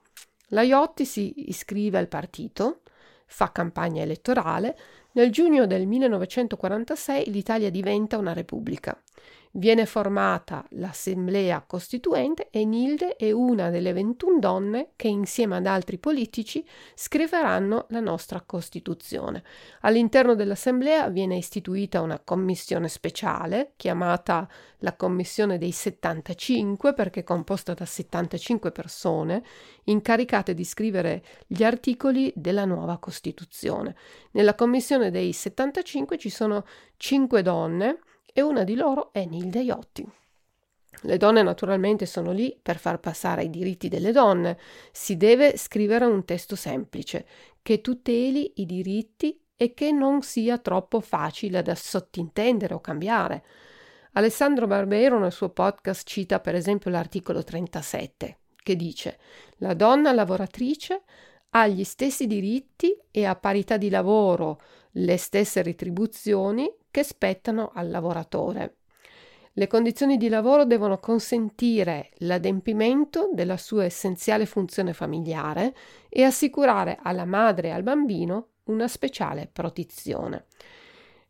La 0.50 0.62
Iotti 0.62 1.06
si 1.06 1.50
iscrive 1.50 1.98
al 1.98 2.10
partito, 2.10 2.82
fa 3.26 3.52
campagna 3.52 4.02
elettorale. 4.02 4.78
Nel 5.14 5.32
giugno 5.32 5.66
del 5.66 5.88
1946 5.88 7.32
l'Italia 7.32 7.70
diventa 7.70 8.18
una 8.18 8.34
repubblica. 8.34 9.02
Viene 9.58 9.88
formata 9.88 10.64
l'Assemblea 10.74 11.64
Costituente 11.66 12.50
e 12.52 12.64
Nilde 12.64 13.16
è 13.16 13.32
una 13.32 13.72
delle 13.72 13.92
21 13.92 14.38
donne 14.38 14.90
che 14.96 15.08
insieme 15.08 15.56
ad 15.56 15.66
altri 15.66 15.98
politici 15.98 16.64
scriveranno 16.94 17.88
la 17.90 18.00
nostra 18.00 18.42
Costituzione. 18.42 19.44
All'interno 19.82 20.36
dell'Assemblea 20.36 21.10
viene 21.10 21.38
istituita 21.38 22.02
una 22.02 22.20
commissione 22.20 22.88
speciale 22.88 23.72
chiamata 23.78 24.48
la 24.82 24.96
Commissione 24.96 25.58
dei 25.58 25.72
75 25.72 26.94
perché 26.94 27.22
è 27.22 27.24
composta 27.24 27.74
da 27.74 27.86
75 27.86 28.72
persone 28.72 29.42
incaricate 29.86 30.54
di 30.54 30.66
scrivere 30.66 31.24
gli 31.48 31.64
articoli 31.64 32.32
della 32.36 32.66
nuova 32.66 33.00
Costituzione. 33.00 33.96
Nella 34.34 34.54
Commissione 34.54 35.10
dei 35.10 35.34
75 35.34 36.20
ci 36.20 36.30
sono 36.30 36.64
5 36.98 37.42
donne 37.42 38.02
e 38.38 38.44
una 38.44 38.64
di 38.64 38.76
loro 38.76 39.12
è 39.14 39.26
Nilde 39.26 39.62
Iotti. 39.62 40.08
Le 41.02 41.18
donne 41.18 41.42
naturalmente 41.42 42.06
sono 42.06 42.32
lì 42.32 42.56
per 42.62 42.78
far 42.78 43.00
passare 43.00 43.46
i 43.46 43.50
diritti 43.50 43.88
delle 43.88 44.12
donne. 44.12 44.60
Si 44.92 45.18
deve 45.18 45.58
scrivere 45.58 46.06
un 46.06 46.24
testo 46.24 46.56
semplice 46.56 47.26
che 47.64 47.82
tuteli 47.82 48.54
i 48.58 48.68
diritti 48.68 49.44
e 49.56 49.74
che 49.74 49.92
non 49.92 50.22
sia 50.22 50.60
troppo 50.60 51.00
facile 51.00 51.64
da 51.64 51.74
sottintendere 51.74 52.76
o 52.76 52.80
cambiare. 52.80 53.44
Alessandro 54.12 54.68
Barbero 54.68 55.18
nel 55.18 55.32
suo 55.32 55.50
podcast 55.50 56.08
cita 56.08 56.40
per 56.40 56.54
esempio 56.54 56.92
l'articolo 56.92 57.44
37 57.44 58.38
che 58.56 58.76
dice 58.76 59.18
la 59.58 59.74
donna 59.74 60.12
lavoratrice 60.12 61.02
ha 61.50 61.66
gli 61.66 61.84
stessi 61.84 62.28
diritti 62.28 62.96
e 63.10 63.26
a 63.26 63.36
parità 63.36 63.78
di 63.78 63.90
lavoro 63.90 64.60
le 64.92 65.18
stesse 65.18 65.64
retribuzioni 65.64 66.72
che 66.98 67.04
spettano 67.04 67.70
al 67.76 67.92
lavoratore. 67.92 68.78
Le 69.54 69.68
condizioni 69.68 70.18
di 70.18 70.30
lavoro 70.30 70.66
devono 70.66 70.98
consentire 70.98 72.10
l'adempimento 72.22 73.30
della 73.34 73.58
sua 73.58 73.86
essenziale 73.86 74.48
funzione 74.48 74.94
familiare 74.94 75.76
e 76.10 76.24
assicurare 76.24 76.98
alla 77.00 77.26
madre 77.26 77.68
e 77.68 77.72
al 77.72 77.84
bambino 77.84 78.48
una 78.64 78.88
speciale 78.88 79.48
protezione. 79.52 80.46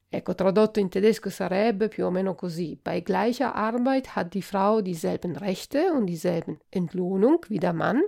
Ecco, 0.08 0.36
tradotto 0.36 0.80
in 0.80 0.88
tedesco 0.88 1.30
sarebbe 1.30 1.90
più 1.90 2.06
o 2.06 2.12
meno 2.12 2.34
così. 2.34 2.80
Bei 2.82 3.02
gleicher 3.02 3.54
Arbeit 3.54 4.16
hat 4.16 4.32
die 4.32 4.42
Frau 4.42 4.80
dieselben 4.80 5.36
Rechte 5.36 5.92
und 5.92 6.06
dieselben 6.06 6.60
Entlohnung 6.70 7.44
wie 7.50 7.60
der 7.60 7.74
Mann. 7.74 8.02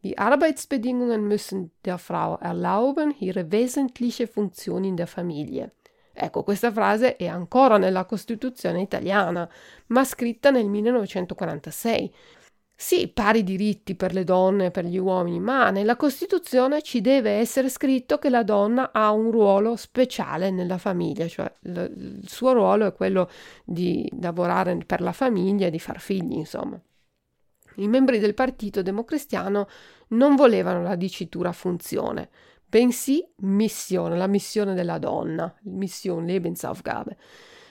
Die 0.00 0.18
Arbeitsbedingungen 0.18 1.28
müssen 1.28 1.70
der 1.84 1.98
Frau 1.98 2.38
erlauben, 2.38 3.14
ihre 3.20 3.52
wesentliche 3.52 4.26
Funktion 4.26 4.82
in 4.82 4.96
der 4.96 5.06
Familie 5.06 5.70
Ecco, 6.20 6.42
questa 6.42 6.72
frase 6.72 7.14
è 7.14 7.26
ancora 7.28 7.78
nella 7.78 8.04
Costituzione 8.04 8.80
italiana, 8.80 9.48
ma 9.88 10.04
scritta 10.04 10.50
nel 10.50 10.66
1946. 10.66 12.12
Sì, 12.74 13.08
pari 13.08 13.44
diritti 13.44 13.94
per 13.94 14.12
le 14.12 14.24
donne 14.24 14.66
e 14.66 14.70
per 14.72 14.84
gli 14.84 14.98
uomini, 14.98 15.38
ma 15.38 15.70
nella 15.70 15.96
Costituzione 15.96 16.82
ci 16.82 17.00
deve 17.00 17.32
essere 17.32 17.68
scritto 17.68 18.18
che 18.18 18.30
la 18.30 18.42
donna 18.42 18.90
ha 18.92 19.12
un 19.12 19.30
ruolo 19.30 19.76
speciale 19.76 20.50
nella 20.50 20.78
famiglia, 20.78 21.28
cioè 21.28 21.52
il 21.62 22.22
suo 22.26 22.52
ruolo 22.52 22.86
è 22.86 22.92
quello 22.92 23.28
di 23.64 24.10
lavorare 24.20 24.76
per 24.86 25.00
la 25.00 25.12
famiglia 25.12 25.66
e 25.66 25.70
di 25.70 25.78
far 25.78 26.00
figli, 26.00 26.34
insomma. 26.34 26.80
I 27.76 27.86
membri 27.86 28.18
del 28.18 28.34
partito 28.34 28.82
democristiano 28.82 29.68
non 30.08 30.34
volevano 30.34 30.82
la 30.82 30.96
dicitura 30.96 31.52
funzione, 31.52 32.28
bensì 32.68 33.26
missione, 33.38 34.16
la 34.16 34.26
missione 34.26 34.74
della 34.74 34.98
donna, 34.98 35.52
Mission, 35.62 36.24
Lebensaufgabe. 36.24 37.16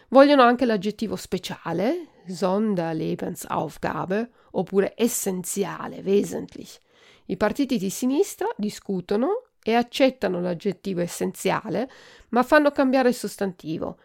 Vogliono 0.10 0.42
anche 0.42 0.66
l'aggettivo 0.66 1.16
speciale, 1.16 2.08
Sonderlebensaufgabe, 2.27 4.30
oppure 4.51 4.94
essenziale, 4.96 6.01
wesentlich. 6.04 6.80
I 7.25 7.38
partiti 7.38 7.77
di 7.77 7.89
sinistra 7.89 8.48
discutono 8.56 9.44
e 9.62 9.74
accettano 9.74 10.39
l'aggettivo 10.39 11.01
essenziale, 11.01 11.89
ma 12.30 12.44
fanno 12.44 12.72
cambiare 12.72 13.10
il 13.10 13.16
sostantivo, 13.16 13.98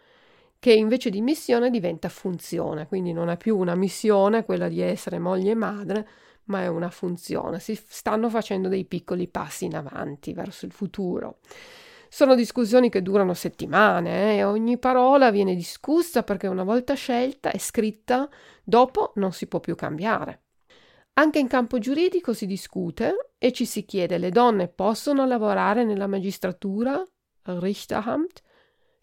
che 0.62 0.72
invece 0.72 1.10
di 1.10 1.20
missione 1.22 1.70
diventa 1.70 2.08
funzione, 2.08 2.86
quindi 2.86 3.12
non 3.12 3.30
è 3.30 3.36
più 3.36 3.58
una 3.58 3.74
missione 3.74 4.44
quella 4.44 4.68
di 4.68 4.80
essere 4.80 5.18
moglie 5.18 5.50
e 5.50 5.54
madre, 5.56 6.08
ma 6.44 6.62
è 6.62 6.68
una 6.68 6.88
funzione. 6.88 7.58
Si 7.58 7.74
stanno 7.74 8.30
facendo 8.30 8.68
dei 8.68 8.84
piccoli 8.84 9.26
passi 9.26 9.64
in 9.64 9.74
avanti 9.74 10.32
verso 10.32 10.64
il 10.64 10.70
futuro. 10.70 11.38
Sono 12.08 12.36
discussioni 12.36 12.90
che 12.90 13.02
durano 13.02 13.34
settimane 13.34 14.34
eh, 14.34 14.36
e 14.36 14.44
ogni 14.44 14.78
parola 14.78 15.32
viene 15.32 15.56
discussa 15.56 16.22
perché 16.22 16.46
una 16.46 16.62
volta 16.62 16.94
scelta 16.94 17.50
e 17.50 17.58
scritta, 17.58 18.30
dopo 18.62 19.10
non 19.16 19.32
si 19.32 19.48
può 19.48 19.58
più 19.58 19.74
cambiare. 19.74 20.42
Anche 21.14 21.40
in 21.40 21.48
campo 21.48 21.80
giuridico 21.80 22.32
si 22.34 22.46
discute 22.46 23.32
e 23.36 23.50
ci 23.50 23.64
si 23.64 23.84
chiede 23.84 24.16
le 24.16 24.30
donne 24.30 24.68
possono 24.68 25.26
lavorare 25.26 25.82
nella 25.82 26.06
magistratura, 26.06 27.02
Richteramt? 27.46 28.42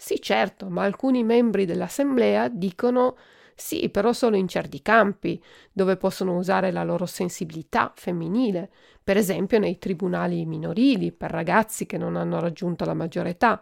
Sì, 0.01 0.21
certo, 0.21 0.69
ma 0.69 0.83
alcuni 0.83 1.23
membri 1.25 1.65
dell'assemblea 1.65 2.47
dicono 2.47 3.17
sì, 3.53 3.89
però 3.89 4.13
solo 4.13 4.37
in 4.37 4.47
certi 4.47 4.81
campi, 4.81 5.43
dove 5.73 5.97
possono 5.97 6.37
usare 6.37 6.71
la 6.71 6.85
loro 6.85 7.05
sensibilità 7.05 7.91
femminile, 7.93 8.71
per 9.03 9.17
esempio 9.17 9.59
nei 9.59 9.77
tribunali 9.77 10.45
minorili 10.45 11.11
per 11.11 11.31
ragazzi 11.31 11.85
che 11.85 11.97
non 11.97 12.15
hanno 12.15 12.39
raggiunto 12.39 12.85
la 12.85 12.93
maggiore 12.93 13.31
età. 13.31 13.61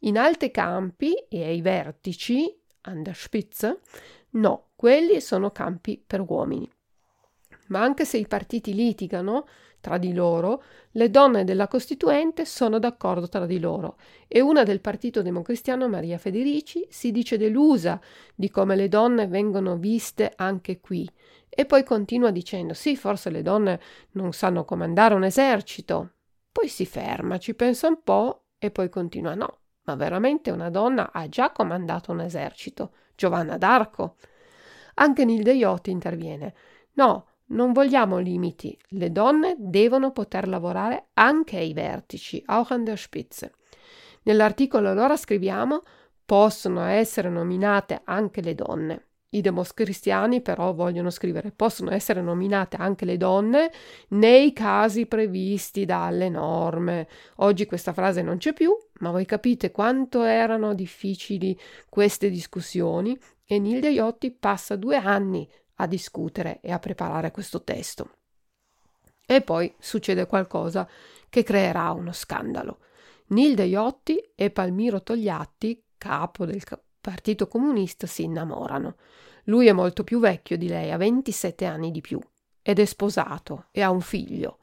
In 0.00 0.18
altri 0.18 0.50
campi 0.50 1.14
e 1.26 1.44
ai 1.44 1.62
vertici, 1.62 2.54
an 2.82 3.02
der 3.02 3.16
Spitze, 3.16 3.80
no, 4.32 4.72
quelli 4.76 5.22
sono 5.22 5.50
campi 5.52 6.02
per 6.06 6.20
uomini. 6.20 6.70
Ma 7.68 7.80
anche 7.80 8.04
se 8.04 8.18
i 8.18 8.26
partiti 8.26 8.74
litigano, 8.74 9.46
tra 9.80 9.98
di 9.98 10.12
loro, 10.12 10.62
le 10.92 11.10
donne 11.10 11.44
della 11.44 11.68
Costituente 11.68 12.44
sono 12.44 12.78
d'accordo 12.78 13.28
tra 13.28 13.46
di 13.46 13.60
loro 13.60 13.96
e 14.26 14.40
una 14.40 14.62
del 14.62 14.80
Partito 14.80 15.22
Democristiano, 15.22 15.88
Maria 15.88 16.18
Federici, 16.18 16.86
si 16.90 17.10
dice 17.10 17.36
delusa 17.36 18.00
di 18.34 18.50
come 18.50 18.76
le 18.76 18.88
donne 18.88 19.26
vengono 19.26 19.76
viste 19.76 20.32
anche 20.36 20.80
qui 20.80 21.08
e 21.48 21.66
poi 21.66 21.82
continua 21.82 22.30
dicendo 22.30 22.72
sì, 22.74 22.96
forse 22.96 23.30
le 23.30 23.42
donne 23.42 23.80
non 24.12 24.32
sanno 24.32 24.64
comandare 24.64 25.14
un 25.14 25.24
esercito. 25.24 26.12
Poi 26.52 26.68
si 26.68 26.86
ferma, 26.86 27.38
ci 27.38 27.54
pensa 27.54 27.88
un 27.88 28.02
po' 28.02 28.44
e 28.58 28.70
poi 28.70 28.88
continua 28.88 29.34
no, 29.34 29.58
ma 29.82 29.94
veramente 29.96 30.50
una 30.50 30.70
donna 30.70 31.10
ha 31.12 31.28
già 31.28 31.50
comandato 31.50 32.12
un 32.12 32.20
esercito, 32.20 32.92
Giovanna 33.14 33.56
d'Arco. 33.56 34.16
Anche 34.94 35.24
Nilde 35.24 35.52
Iotti 35.52 35.90
interviene. 35.90 36.54
No, 36.92 37.26
non 37.48 37.72
vogliamo 37.72 38.18
limiti, 38.18 38.76
le 38.90 39.10
donne 39.10 39.54
devono 39.58 40.12
poter 40.12 40.48
lavorare 40.48 41.08
anche 41.14 41.56
ai 41.56 41.72
vertici, 41.72 42.42
auch 42.46 42.70
an 42.70 42.84
der 42.84 42.98
Spitze. 42.98 43.52
Nell'articolo 44.22 44.90
allora 44.90 45.16
scriviamo 45.16 45.82
possono 46.24 46.84
essere 46.84 47.30
nominate 47.30 48.02
anche 48.04 48.40
le 48.42 48.54
donne. 48.54 49.04
I 49.30 49.42
democristiani 49.42 50.40
però 50.40 50.72
vogliono 50.72 51.10
scrivere 51.10 51.52
possono 51.52 51.90
essere 51.90 52.22
nominate 52.22 52.76
anche 52.78 53.04
le 53.04 53.18
donne 53.18 53.70
nei 54.08 54.54
casi 54.54 55.06
previsti 55.06 55.84
dalle 55.84 56.30
norme. 56.30 57.08
Oggi 57.36 57.66
questa 57.66 57.92
frase 57.92 58.22
non 58.22 58.38
c'è 58.38 58.54
più, 58.54 58.74
ma 59.00 59.10
voi 59.10 59.26
capite 59.26 59.70
quanto 59.70 60.22
erano 60.22 60.74
difficili 60.74 61.58
queste 61.90 62.30
discussioni 62.30 63.18
e 63.44 63.58
Nilde 63.58 63.90
Iotti 63.90 64.30
passa 64.30 64.76
due 64.76 64.96
anni 64.96 65.48
a 65.80 65.86
discutere 65.86 66.60
e 66.60 66.72
a 66.72 66.78
preparare 66.78 67.30
questo 67.30 67.62
testo. 67.62 68.10
E 69.26 69.42
poi 69.42 69.74
succede 69.78 70.26
qualcosa 70.26 70.88
che 71.28 71.42
creerà 71.42 71.90
uno 71.90 72.12
scandalo. 72.12 72.78
Nilde 73.28 73.64
Iotti 73.64 74.16
e 74.34 74.50
Palmiro 74.50 75.02
Togliatti, 75.02 75.84
capo 75.98 76.46
del 76.46 76.62
Partito 77.00 77.46
Comunista, 77.46 78.06
si 78.06 78.22
innamorano. 78.22 78.96
Lui 79.44 79.66
è 79.66 79.72
molto 79.72 80.02
più 80.02 80.18
vecchio 80.18 80.56
di 80.56 80.68
lei, 80.68 80.90
ha 80.90 80.96
27 80.96 81.66
anni 81.66 81.90
di 81.90 82.00
più, 82.00 82.18
ed 82.62 82.78
è 82.78 82.84
sposato 82.84 83.66
e 83.70 83.82
ha 83.82 83.90
un 83.90 84.00
figlio. 84.00 84.58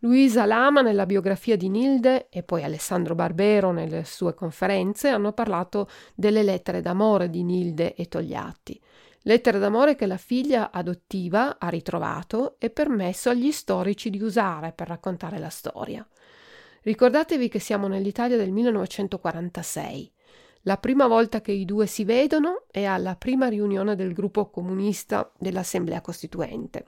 Luisa 0.00 0.44
Lama 0.44 0.80
nella 0.80 1.06
biografia 1.06 1.56
di 1.56 1.68
Nilde 1.68 2.28
e 2.28 2.44
poi 2.44 2.62
Alessandro 2.62 3.14
Barbero 3.14 3.72
nelle 3.72 4.04
sue 4.04 4.32
conferenze 4.32 5.08
hanno 5.08 5.32
parlato 5.32 5.88
delle 6.14 6.44
lettere 6.44 6.80
d'amore 6.80 7.28
di 7.28 7.42
Nilde 7.42 7.94
e 7.94 8.06
Togliatti. 8.06 8.80
Lettere 9.22 9.58
d'amore 9.58 9.96
che 9.96 10.06
la 10.06 10.16
figlia 10.16 10.70
adottiva 10.70 11.58
ha 11.58 11.68
ritrovato 11.68 12.56
e 12.58 12.70
permesso 12.70 13.30
agli 13.30 13.50
storici 13.50 14.10
di 14.10 14.22
usare 14.22 14.72
per 14.72 14.88
raccontare 14.88 15.38
la 15.38 15.48
storia. 15.48 16.06
Ricordatevi 16.82 17.48
che 17.48 17.58
siamo 17.58 17.88
nell'Italia 17.88 18.36
del 18.36 18.52
1946. 18.52 20.12
La 20.62 20.76
prima 20.76 21.06
volta 21.06 21.40
che 21.40 21.52
i 21.52 21.64
due 21.64 21.86
si 21.86 22.04
vedono 22.04 22.64
è 22.70 22.84
alla 22.84 23.16
prima 23.16 23.48
riunione 23.48 23.96
del 23.96 24.12
gruppo 24.12 24.50
comunista 24.50 25.30
dell'Assemblea 25.38 26.00
Costituente. 26.00 26.86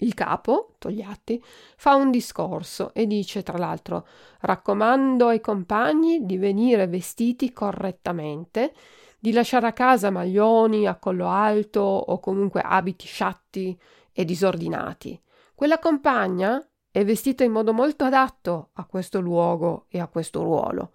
Il 0.00 0.14
capo, 0.14 0.74
Togliatti, 0.78 1.42
fa 1.76 1.96
un 1.96 2.10
discorso 2.10 2.94
e 2.94 3.06
dice 3.06 3.42
tra 3.42 3.58
l'altro 3.58 4.06
raccomando 4.40 5.26
ai 5.26 5.40
compagni 5.40 6.24
di 6.24 6.36
venire 6.38 6.86
vestiti 6.86 7.52
correttamente 7.52 8.72
di 9.18 9.32
lasciare 9.32 9.66
a 9.66 9.72
casa 9.72 10.10
maglioni 10.10 10.86
a 10.86 10.96
collo 10.96 11.28
alto 11.28 11.80
o 11.80 12.20
comunque 12.20 12.60
abiti 12.60 13.06
sciatti 13.06 13.78
e 14.12 14.24
disordinati. 14.24 15.20
Quella 15.54 15.78
compagna 15.78 16.64
è 16.90 17.04
vestita 17.04 17.44
in 17.44 17.52
modo 17.52 17.72
molto 17.72 18.04
adatto 18.04 18.70
a 18.74 18.84
questo 18.84 19.20
luogo 19.20 19.86
e 19.88 19.98
a 19.98 20.06
questo 20.06 20.42
ruolo. 20.42 20.92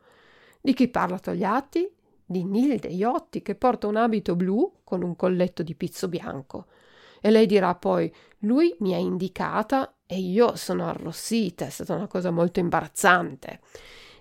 Di 0.61 0.73
chi 0.73 0.87
parla 0.87 1.19
Togliatti? 1.19 1.89
Di 2.25 2.45
Nilde 2.45 2.87
Iotti 2.87 3.41
che 3.41 3.55
porta 3.55 3.87
un 3.87 3.97
abito 3.97 4.35
blu 4.35 4.79
con 4.83 5.03
un 5.03 5.15
colletto 5.15 5.61
di 5.61 5.75
pizzo 5.75 6.07
bianco. 6.07 6.67
E 7.21 7.29
lei 7.29 7.45
dirà 7.45 7.75
poi: 7.75 8.13
Lui 8.39 8.75
mi 8.79 8.93
ha 8.93 8.97
indicata 8.97 9.97
e 10.05 10.19
io 10.19 10.55
sono 10.55 10.87
arrossita, 10.87 11.65
è 11.65 11.69
stata 11.69 11.95
una 11.95 12.07
cosa 12.07 12.31
molto 12.31 12.59
imbarazzante. 12.59 13.59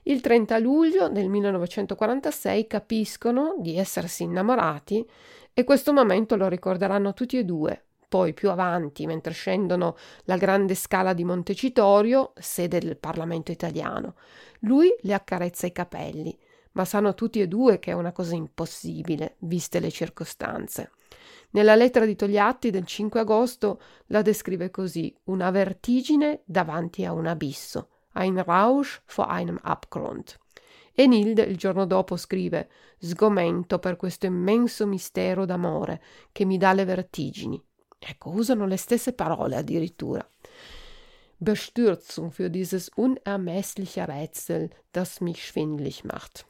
Il 0.04 0.20
30 0.20 0.58
luglio 0.58 1.08
del 1.08 1.28
1946 1.28 2.66
capiscono 2.66 3.54
di 3.60 3.76
essersi 3.76 4.24
innamorati 4.24 5.08
e 5.54 5.62
questo 5.62 5.92
momento 5.92 6.34
lo 6.34 6.48
ricorderanno 6.48 7.12
tutti 7.12 7.38
e 7.38 7.44
due. 7.44 7.84
Poi 8.08 8.34
più 8.34 8.50
avanti, 8.50 9.06
mentre 9.06 9.32
scendono 9.32 9.96
la 10.24 10.36
grande 10.36 10.74
scala 10.74 11.12
di 11.12 11.22
Montecitorio, 11.22 12.32
sede 12.34 12.80
del 12.80 12.96
Parlamento 12.96 13.52
italiano, 13.52 14.16
lui 14.62 14.92
le 15.02 15.14
accarezza 15.14 15.68
i 15.68 15.72
capelli, 15.72 16.36
ma 16.72 16.84
sanno 16.84 17.14
tutti 17.14 17.40
e 17.40 17.46
due 17.46 17.78
che 17.78 17.92
è 17.92 17.94
una 17.94 18.10
cosa 18.10 18.34
impossibile, 18.34 19.36
viste 19.38 19.78
le 19.78 19.92
circostanze. 19.92 20.90
Nella 21.50 21.76
lettera 21.76 22.06
di 22.06 22.16
Togliatti 22.16 22.70
del 22.70 22.86
5 22.86 23.20
agosto 23.20 23.80
la 24.06 24.22
descrive 24.22 24.68
così: 24.70 25.14
una 25.24 25.52
vertigine 25.52 26.42
davanti 26.44 27.04
a 27.04 27.12
un 27.12 27.26
abisso 27.26 27.86
ein 28.12 28.38
Rausch 28.38 29.00
vor 29.04 29.30
einem 29.30 29.58
Abgrund. 29.62 30.38
E 30.94 31.06
Nilde 31.06 31.42
il 31.42 31.56
giorno 31.56 31.86
dopo 31.86 32.16
scrive 32.16 32.68
sgomento 32.98 33.78
per 33.78 33.96
questo 33.96 34.26
immenso 34.26 34.86
mistero 34.86 35.44
d'amore 35.44 36.02
che 36.32 36.44
mi 36.44 36.58
dà 36.58 36.72
le 36.72 36.84
vertigini. 36.84 37.62
Ecco, 37.98 38.30
usano 38.30 38.66
le 38.66 38.76
stesse 38.76 39.12
parole 39.12 39.56
addirittura. 39.56 40.26
Bestürzung 41.38 42.30
für 42.30 42.50
dieses 42.50 42.90
unermessliche 42.94 44.06
Rätsel, 44.06 44.70
das 44.92 45.20
mich 45.20 45.44
schwindlig 45.44 46.04
macht. 46.04 46.46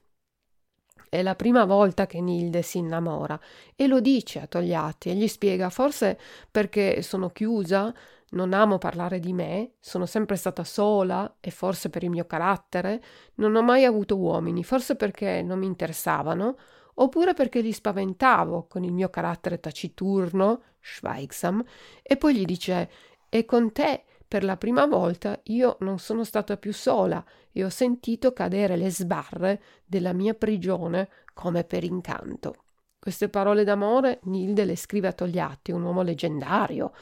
È 1.09 1.21
la 1.23 1.35
prima 1.35 1.67
volta 1.67 2.07
che 2.07 2.23
Nilde 2.23 2.63
si 2.63 2.79
innamora 2.79 3.39
e 3.77 3.87
lo 3.87 4.01
dice 4.01 4.41
a 4.41 4.47
Togliatti 4.47 5.11
e 5.11 5.15
gli 5.15 5.29
spiega 5.29 5.69
forse 5.69 6.19
perché 6.51 7.03
sono 7.03 7.29
chiusa, 7.29 7.95
non 8.33 8.53
amo 8.53 8.79
parlare 8.79 9.19
di 9.19 9.33
me, 9.33 9.73
sono 9.81 10.07
sempre 10.07 10.37
stata 10.37 10.65
sola 10.65 11.37
e 11.41 11.51
forse 11.51 11.91
per 11.91 12.03
il 12.03 12.11
mio 12.11 12.27
carattere, 12.27 13.03
non 13.37 13.55
ho 13.55 13.63
mai 13.63 13.85
avuto 13.85 14.17
uomini, 14.17 14.65
forse 14.65 14.97
perché 14.97 15.43
non 15.43 15.59
mi 15.59 15.67
interessavano, 15.67 16.57
oppure 16.95 17.35
perché 17.35 17.61
li 17.61 17.73
spaventavo 17.73 18.67
con 18.69 18.85
il 18.85 18.93
mio 18.93 19.09
carattere 19.09 19.61
taciturno, 19.61 20.63
schweigsam, 20.81 21.63
e 22.03 22.17
poi 22.17 22.37
gli 22.37 22.45
dice 22.45 22.91
e 23.29 23.45
con 23.45 23.73
te 23.73 24.05
per 24.27 24.45
la 24.45 24.57
prima 24.57 24.87
volta 24.87 25.39
io 25.45 25.77
non 25.81 25.99
sono 25.99 26.25
stata 26.25 26.57
più 26.57 26.73
sola 26.73 27.23
e 27.51 27.65
ho 27.65 27.69
sentito 27.69 28.33
cadere 28.33 28.77
le 28.77 28.91
sbarre 28.91 29.63
della 29.85 30.15
mia 30.15 30.33
prigione 30.33 31.09
come 31.35 31.65
per 31.65 31.85
incanto. 31.85 32.55
Queste 32.99 33.29
parole 33.29 33.65
d'amore 33.65 34.21
Nilde 34.25 34.65
le 34.65 34.77
scrive 34.77 35.09
a 35.09 35.13
Togliatti, 35.13 35.73
un 35.73 35.83
uomo 35.83 36.03
leggendario, 36.03 36.93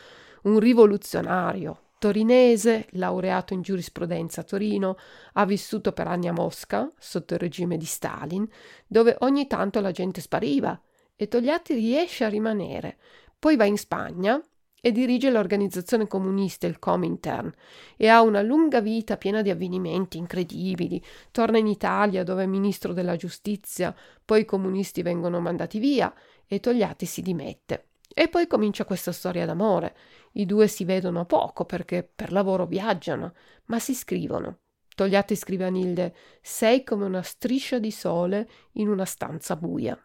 un 0.43 0.59
rivoluzionario 0.59 1.79
torinese, 2.01 2.87
laureato 2.93 3.53
in 3.53 3.61
giurisprudenza 3.61 4.41
a 4.41 4.45
Torino, 4.45 4.97
ha 5.35 5.45
vissuto 5.45 5.93
per 5.93 6.09
anni 6.09 6.29
a 6.29 6.33
Mosca, 6.33 6.91
sotto 6.99 7.35
il 7.35 7.41
regime 7.41 7.77
di 7.77 7.85
Stalin, 7.85 8.49
dove 8.87 9.17
ogni 9.21 9.47
tanto 9.47 9.81
la 9.81 9.91
gente 9.91 10.23
spariva 10.23 10.81
e 11.15 11.29
Togliatti 11.29 11.75
riesce 11.75 12.25
a 12.25 12.31
rimanere. 12.31 12.97
Poi 13.39 13.55
va 13.57 13.67
in 13.67 13.77
Spagna 13.77 14.43
e 14.81 14.93
dirige 14.93 15.29
l'organizzazione 15.29 16.07
comunista, 16.07 16.67
il 16.67 16.79
Comintern, 16.79 17.53
e 17.99 18.09
ha 18.09 18.23
una 18.23 18.41
lunga 18.41 18.81
vita 18.81 19.19
piena 19.19 19.43
di 19.43 19.51
avvenimenti 19.51 20.17
incredibili. 20.17 21.05
Torna 21.31 21.59
in 21.59 21.67
Italia 21.67 22.25
dove 22.25 22.45
è 22.45 22.47
ministro 22.47 22.95
della 22.95 23.17
giustizia, 23.17 23.95
poi 24.25 24.41
i 24.41 24.47
comunisti 24.47 25.03
vengono 25.03 25.39
mandati 25.39 25.79
via 25.79 26.11
e 26.47 26.61
Togliatti 26.61 27.05
si 27.05 27.21
dimette. 27.21 27.90
E 28.13 28.29
poi 28.29 28.47
comincia 28.47 28.85
questa 28.85 29.13
storia 29.13 29.47
d'amore. 29.47 29.97
I 30.33 30.47
due 30.47 30.67
si 30.67 30.85
vedono 30.85 31.25
poco 31.27 31.65
perché 31.65 32.03
per 32.03 32.33
lavoro 32.33 32.67
viaggiano, 32.67 33.35
ma 33.67 33.79
si 33.79 33.95
scrivono. 33.95 34.59
Togliatti 34.95 35.37
scrive 35.37 35.65
a 35.65 35.71
Nilde: 35.71 36.15
Sei 36.43 36.83
come 36.85 37.05
una 37.05 37.23
striscia 37.23 37.79
di 37.79 37.91
sole 37.91 38.49
in 38.73 38.89
una 38.89 39.05
stanza 39.05 39.57
buia. 39.57 39.99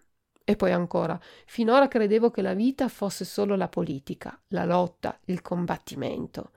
E 0.47 0.55
poi 0.55 0.71
ancora, 0.71 1.19
finora 1.47 1.87
credevo 1.87 2.29
che 2.29 2.43
la 2.43 2.53
vita 2.53 2.87
fosse 2.87 3.25
solo 3.25 3.55
la 3.55 3.67
politica, 3.67 4.39
la 4.49 4.63
lotta, 4.63 5.19
il 5.25 5.41
combattimento. 5.41 6.51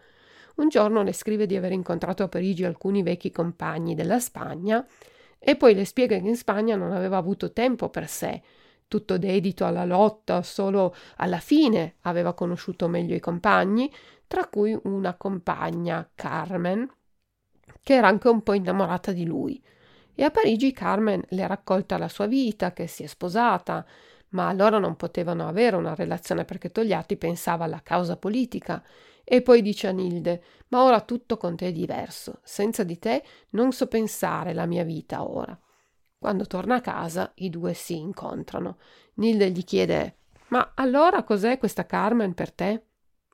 Un 0.56 0.68
giorno 0.68 1.02
le 1.02 1.14
scrive 1.14 1.46
di 1.46 1.56
aver 1.56 1.72
incontrato 1.72 2.22
a 2.22 2.28
Parigi 2.28 2.64
alcuni 2.64 3.02
vecchi 3.02 3.30
compagni 3.30 3.94
della 3.94 4.20
Spagna 4.20 4.86
e 5.38 5.56
poi 5.56 5.74
le 5.74 5.86
spiega 5.86 6.18
che 6.18 6.26
in 6.26 6.36
Spagna 6.36 6.76
non 6.76 6.92
aveva 6.92 7.16
avuto 7.16 7.52
tempo 7.52 7.88
per 7.88 8.08
sé, 8.08 8.42
tutto 8.88 9.18
dedito 9.18 9.64
alla 9.64 9.84
lotta, 9.84 10.42
solo 10.42 10.94
alla 11.16 11.38
fine 11.38 11.96
aveva 12.02 12.32
conosciuto 12.34 12.88
meglio 12.88 13.14
i 13.14 13.20
compagni, 13.20 13.92
tra 14.26 14.46
cui 14.46 14.78
una 14.84 15.14
compagna, 15.14 16.10
Carmen, 16.14 16.90
che 17.82 17.94
era 17.94 18.08
anche 18.08 18.28
un 18.28 18.42
po' 18.42 18.54
innamorata 18.54 19.12
di 19.12 19.24
lui 19.24 19.62
e 20.20 20.24
a 20.24 20.32
Parigi 20.32 20.72
Carmen 20.72 21.22
le 21.28 21.46
raccolta 21.46 21.96
la 21.96 22.08
sua 22.08 22.26
vita, 22.26 22.72
che 22.72 22.88
si 22.88 23.04
è 23.04 23.06
sposata, 23.06 23.86
ma 24.30 24.48
allora 24.48 24.78
non 24.78 24.96
potevano 24.96 25.46
avere 25.46 25.76
una 25.76 25.94
relazione 25.94 26.44
perché 26.44 26.72
Togliatti 26.72 27.16
pensava 27.16 27.66
alla 27.66 27.82
causa 27.84 28.16
politica. 28.16 28.82
E 29.22 29.42
poi 29.42 29.62
dice 29.62 29.86
a 29.86 29.92
Nilde: 29.92 30.42
Ma 30.70 30.82
ora 30.82 31.02
tutto 31.02 31.36
con 31.36 31.54
te 31.54 31.68
è 31.68 31.72
diverso. 31.72 32.40
Senza 32.42 32.82
di 32.82 32.98
te 32.98 33.22
non 33.50 33.70
so 33.70 33.86
pensare 33.86 34.54
la 34.54 34.66
mia 34.66 34.82
vita 34.82 35.22
ora. 35.22 35.56
Quando 36.18 36.46
torna 36.46 36.74
a 36.76 36.80
casa, 36.80 37.30
i 37.36 37.48
due 37.48 37.74
si 37.74 37.96
incontrano. 37.96 38.78
Nilde 39.14 39.50
gli 39.50 39.62
chiede: 39.62 40.16
Ma 40.48 40.72
allora 40.74 41.22
cos'è 41.22 41.58
questa 41.58 41.86
Carmen 41.86 42.34
per 42.34 42.52
te? 42.52 42.82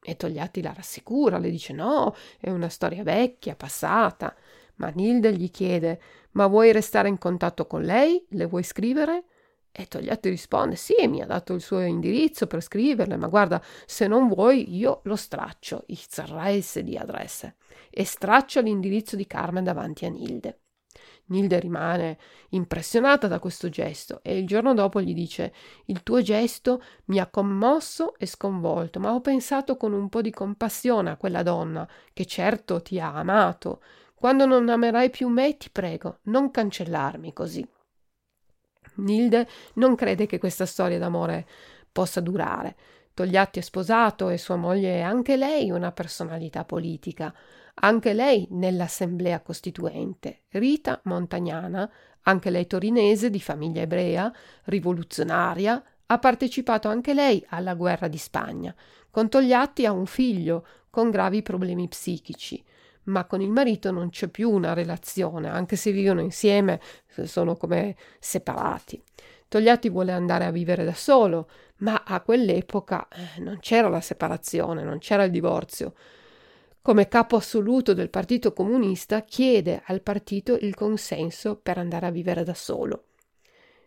E 0.03 0.17
Togliatti 0.17 0.61
la 0.61 0.75
rassicura, 0.75 1.39
le 1.39 1.51
dice: 1.51 1.73
No, 1.73 2.15
è 2.39 2.51
una 2.51 2.69
storia 2.69 3.03
vecchia, 3.03 3.57
passata. 3.57 4.35
Ma 4.77 4.89
Nilde 4.89 5.33
gli 5.33 5.51
chiede: 5.51 6.01
Ma 6.33 6.47
vuoi 6.47 6.73
restare 6.73 7.09
in 7.09 7.17
contatto 7.17 7.67
con 7.67 7.83
lei? 7.83 8.23
Le 8.31 8.45
vuoi 8.45 8.63
scrivere? 8.63 9.25
E 9.73 9.87
Togliatti 9.87 10.29
risponde: 10.29 10.77
Sì, 10.77 11.07
mi 11.09 11.23
ha 11.23 11.27
dato 11.27 11.55
il 11.55 11.63
suo 11.63 11.81
indirizzo 11.81 12.47
per 12.47 12.61
scriverle, 12.61 13.17
ma 13.17 13.29
guarda, 13.29 13.63
se 13.87 14.07
non 14.07 14.29
vuoi, 14.29 14.77
io 14.77 15.01
lo 15.05 15.17
straccio. 15.17 15.85
Ich 15.87 16.07
zerreiße 16.11 16.85
di 16.85 16.99
adresse. 16.99 17.57
E 17.89 18.05
straccia 18.05 18.61
l'indirizzo 18.61 19.17
di 19.17 19.27
Carmen 19.27 19.65
davanti 19.65 20.05
a 20.05 20.11
Nilde. 20.11 20.59
Nilde 21.27 21.59
rimane 21.59 22.19
impressionata 22.51 23.29
da 23.29 23.39
questo 23.39 23.69
gesto 23.71 24.21
e 24.23 24.37
il 24.37 24.47
giorno 24.47 24.75
dopo 24.75 25.01
gli 25.01 25.15
dice 25.15 25.55
Il 25.87 26.03
tuo 26.03 26.21
gesto 26.21 26.83
mi 27.07 27.19
ha 27.19 27.27
commosso 27.27 28.17
e 28.19 28.27
sconvolto, 28.27 29.01
ma 29.01 29.13
ho 29.13 29.21
pensato 29.21 29.77
con 29.77 29.93
un 29.93 30.09
po' 30.09 30.21
di 30.21 30.31
compassione 30.31 31.11
a 31.11 31.17
quella 31.17 31.43
donna 31.43 31.89
che 32.13 32.27
certo 32.27 32.83
ti 32.83 33.01
ha 33.01 33.15
amato 33.15 33.81
quando 34.25 34.47
non 34.47 34.71
amerai 34.71 35.11
più 35.11 35.29
me, 35.29 35.57
ti 35.59 35.69
prego, 35.71 36.21
non 36.23 36.51
cancellarmi 36.51 37.35
così. 37.35 37.69
Nilde 38.95 39.47
non 39.75 39.95
crede 39.95 40.25
che 40.25 40.39
questa 40.39 40.65
storia 40.65 40.99
d'amore 40.99 41.47
possa 41.93 42.21
durare. 42.21 42.75
Togliatti 43.13 43.59
è 43.59 43.63
sposato 43.63 44.31
e 44.31 44.39
sua 44.39 44.57
moglie 44.57 44.95
è 44.95 45.01
anche 45.03 45.37
lei 45.37 45.71
una 45.71 45.93
personalità 45.93 46.65
politica, 46.65 47.35
anche 47.75 48.13
lei 48.13 48.47
nell'assemblea 48.51 49.41
costituente. 49.41 50.43
Rita 50.51 51.01
Montagnana, 51.05 51.91
anche 52.23 52.51
lei 52.51 52.67
torinese 52.67 53.31
di 53.31 53.41
famiglia 53.41 53.83
ebrea, 53.83 54.33
rivoluzionaria, 54.65 55.83
ha 56.07 56.19
partecipato 56.19 56.89
anche 56.89 57.15
lei 57.15 57.45
alla 57.49 57.75
guerra 57.75 58.09
di 58.09 58.19
Spagna. 58.19 58.75
Con 59.11 59.29
Togliatti 59.29 59.87
ha 59.87 59.93
un 59.93 60.07
figlio 60.07 60.67
con 60.91 61.11
gravi 61.11 61.43
problemi 61.43 61.89
psichici 61.89 62.65
ma 63.05 63.25
con 63.25 63.41
il 63.41 63.51
marito 63.51 63.91
non 63.91 64.11
c'è 64.11 64.29
più 64.29 64.51
una 64.51 64.73
relazione, 64.73 65.49
anche 65.49 65.77
se 65.77 65.91
vivono 65.93 66.21
insieme, 66.21 66.81
sono 67.25 67.57
come 67.57 67.97
separati. 68.19 69.03
Togliatti 69.49 69.89
vuole 69.89 70.13
andare 70.13 70.45
a 70.45 70.51
vivere 70.51 70.85
da 70.85 70.95
solo, 70.95 71.49
ma 71.79 72.03
a 72.07 72.21
quell'epoca 72.21 73.09
eh, 73.09 73.41
non 73.41 73.59
c'era 73.61 73.89
la 73.89 74.01
separazione, 74.01 74.83
non 74.83 74.99
c'era 74.99 75.25
il 75.25 75.31
divorzio. 75.31 75.95
Come 76.87 77.09
capo 77.09 77.37
assoluto 77.37 77.95
del 77.95 78.11
Partito 78.11 78.53
Comunista 78.53 79.23
chiede 79.23 79.81
al 79.87 80.03
partito 80.03 80.59
il 80.61 80.75
consenso 80.75 81.57
per 81.57 81.79
andare 81.79 82.05
a 82.05 82.11
vivere 82.11 82.45
da 82.45 82.53
solo. 82.53 83.05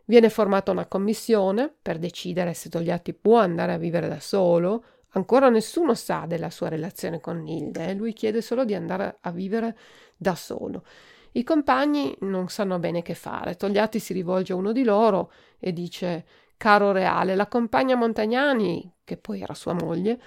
Viene 0.06 0.32
formata 0.32 0.72
una 0.72 0.88
commissione 0.88 1.72
per 1.80 2.00
decidere 2.00 2.56
se 2.56 2.70
Togliatti 2.70 3.14
può 3.14 3.38
andare 3.38 3.74
a 3.74 3.78
vivere 3.78 4.08
da 4.08 4.20
solo, 4.20 4.84
Ancora 5.10 5.50
nessuno 5.50 5.94
sa 5.94 6.26
della 6.28 6.50
sua 6.50 6.70
relazione 6.70 7.20
con 7.20 7.44
Nilde, 7.44 7.90
eh? 7.90 7.94
lui 7.94 8.14
chiede 8.14 8.42
solo 8.42 8.66
di 8.66 8.74
andare 8.74 9.18
a 9.22 9.32
vivere 9.32 9.78
da 10.18 10.34
solo. 10.34 10.84
I 11.34 11.44
compagni 11.44 12.16
non 12.22 12.50
sanno 12.50 12.80
bene 12.80 13.04
che 13.04 13.14
fare. 13.14 13.56
Togliatti 13.56 14.00
si 14.00 14.12
rivolge 14.12 14.54
a 14.54 14.56
uno 14.56 14.72
di 14.72 14.84
loro 14.84 15.32
e 15.60 15.72
dice: 15.72 16.26
Caro 16.58 16.92
Reale, 16.92 17.36
la 17.36 17.48
compagna 17.48 17.96
Montagnani, 17.96 18.92
che 19.04 19.18
poi 19.18 19.42
era 19.42 19.54
sua 19.54 19.74
moglie, 19.74 20.20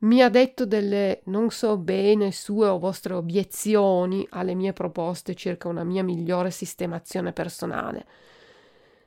mi 0.00 0.22
ha 0.22 0.28
detto 0.28 0.66
delle 0.66 1.22
non 1.24 1.50
so 1.50 1.78
bene 1.78 2.30
sue 2.32 2.68
o 2.68 2.78
vostre 2.78 3.14
obiezioni 3.14 4.26
alle 4.30 4.54
mie 4.54 4.72
proposte 4.72 5.34
circa 5.34 5.68
una 5.68 5.84
mia 5.84 6.04
migliore 6.04 6.50
sistemazione 6.50 7.32
personale. 7.32 8.06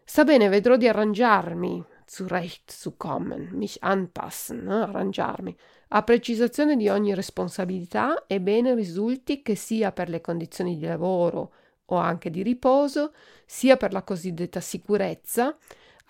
Sta 0.04 0.24
bene, 0.24 0.50
vedrò 0.50 0.76
di 0.76 0.88
arrangiarmi 0.88 1.86
zurechtzukommen, 2.10 3.50
mich 3.52 3.78
anpassen, 3.82 4.64
no? 4.64 4.82
arrangiarmi. 4.82 5.56
A 5.90 6.02
precisazione 6.02 6.76
di 6.76 6.90
ogni 6.90 7.14
responsabilità 7.14 8.26
è 8.26 8.40
bene 8.40 8.74
risulti 8.74 9.44
che 9.44 9.54
sia 9.54 9.92
per 9.92 10.10
le 10.10 10.22
condizioni 10.22 10.78
di 10.78 10.86
lavoro 10.86 11.54
o 11.86 11.96
anche 11.98 12.32
di 12.32 12.42
riposo, 12.42 13.14
sia 13.46 13.78
per 13.78 13.94
la 13.94 14.02
cosiddetta 14.02 14.60
sicurezza, 14.60 15.56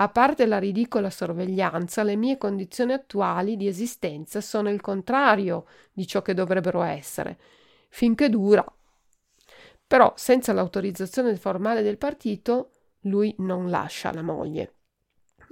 a 0.01 0.07
parte 0.07 0.45
la 0.45 0.59
ridicola 0.59 1.09
sorveglianza, 1.09 2.03
le 2.03 2.15
mie 2.15 2.37
condizioni 2.37 2.93
attuali 2.93 3.57
di 3.57 3.67
esistenza 3.67 4.39
sono 4.39 4.69
il 4.69 4.79
contrario 4.79 5.65
di 5.91 6.07
ciò 6.07 6.21
che 6.21 6.33
dovrebbero 6.33 6.81
essere, 6.83 7.37
finché 7.89 8.29
dura. 8.29 8.63
Però 9.85 10.13
senza 10.15 10.53
l'autorizzazione 10.53 11.35
formale 11.35 11.81
del 11.81 11.97
partito, 11.97 12.71
lui 13.01 13.35
non 13.39 13.69
lascia 13.69 14.13
la 14.13 14.21
moglie. 14.21 14.75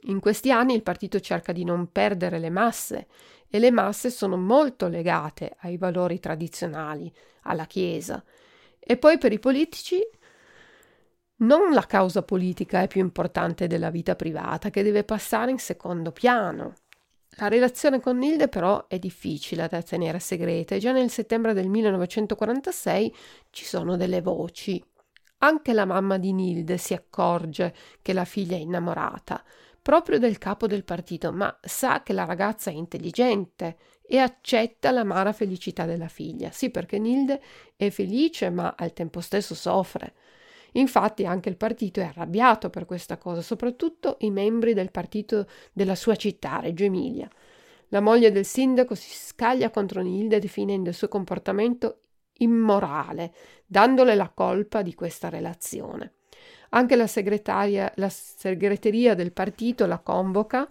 In 0.03 0.21
questi 0.21 0.49
anni 0.49 0.75
il 0.75 0.83
partito 0.83 1.19
cerca 1.19 1.51
di 1.51 1.65
non 1.65 1.91
perdere 1.91 2.39
le 2.39 2.49
masse 2.49 3.07
e 3.49 3.59
le 3.59 3.71
masse 3.71 4.09
sono 4.09 4.37
molto 4.37 4.87
legate 4.87 5.57
ai 5.59 5.75
valori 5.75 6.19
tradizionali, 6.19 7.13
alla 7.41 7.65
Chiesa. 7.65 8.23
E 8.79 8.95
poi 8.95 9.17
per 9.17 9.33
i 9.33 9.39
politici 9.39 10.01
non 11.37 11.71
la 11.71 11.85
causa 11.85 12.23
politica 12.23 12.81
è 12.81 12.87
più 12.87 13.01
importante 13.01 13.67
della 13.67 13.89
vita 13.89 14.15
privata, 14.15 14.69
che 14.69 14.83
deve 14.83 15.03
passare 15.03 15.51
in 15.51 15.59
secondo 15.59 16.11
piano. 16.11 16.73
La 17.39 17.47
relazione 17.47 17.99
con 17.99 18.17
Nilde 18.17 18.47
però 18.47 18.87
è 18.87 18.97
difficile 18.97 19.67
da 19.67 19.81
tenere 19.83 20.19
segreta 20.19 20.73
e 20.73 20.79
già 20.79 20.91
nel 20.91 21.11
settembre 21.11 21.53
del 21.53 21.69
1946 21.69 23.15
ci 23.51 23.65
sono 23.65 23.95
delle 23.95 24.21
voci. 24.21 24.83
Anche 25.39 25.73
la 25.73 25.85
mamma 25.85 26.17
di 26.17 26.33
Nilde 26.33 26.77
si 26.77 26.95
accorge 26.95 27.75
che 28.01 28.13
la 28.13 28.25
figlia 28.25 28.55
è 28.55 28.59
innamorata 28.59 29.43
proprio 29.87 30.19
del 30.19 30.37
capo 30.37 30.67
del 30.67 30.83
partito, 30.83 31.31
ma 31.31 31.57
sa 31.61 32.03
che 32.03 32.11
la 32.11 32.25
ragazza 32.25 32.69
è 32.69 32.73
intelligente 32.73 33.77
e 34.05 34.17
accetta 34.17 34.91
l'amara 34.91 35.31
felicità 35.31 35.85
della 35.85 36.09
figlia. 36.09 36.51
Sì, 36.51 36.71
perché 36.71 36.99
Nilde 36.99 37.41
è 37.77 37.89
felice, 37.89 38.49
ma 38.49 38.75
al 38.77 38.91
tempo 38.91 39.21
stesso 39.21 39.55
soffre. 39.55 40.13
Infatti 40.73 41.25
anche 41.25 41.49
il 41.49 41.57
partito 41.57 41.99
è 41.99 42.05
arrabbiato 42.05 42.69
per 42.69 42.85
questa 42.85 43.17
cosa, 43.17 43.41
soprattutto 43.41 44.17
i 44.19 44.31
membri 44.31 44.73
del 44.73 44.91
partito 44.91 45.47
della 45.73 45.95
sua 45.95 46.15
città, 46.15 46.59
Reggio 46.59 46.83
Emilia. 46.83 47.29
La 47.89 48.01
moglie 48.01 48.31
del 48.31 48.45
sindaco 48.45 48.95
si 48.95 49.09
scaglia 49.13 49.69
contro 49.69 50.01
Nilde 50.01 50.39
definendo 50.39 50.89
il 50.89 50.95
suo 50.95 51.07
comportamento 51.07 52.01
immorale, 52.39 53.33
dandole 53.65 54.15
la 54.15 54.29
colpa 54.29 54.81
di 54.81 54.93
questa 54.93 55.29
relazione. 55.29 56.13
Anche 56.69 56.95
la, 56.95 57.09
la 57.95 58.09
segreteria 58.09 59.15
del 59.15 59.31
partito 59.31 59.85
la 59.85 59.99
convoca 59.99 60.67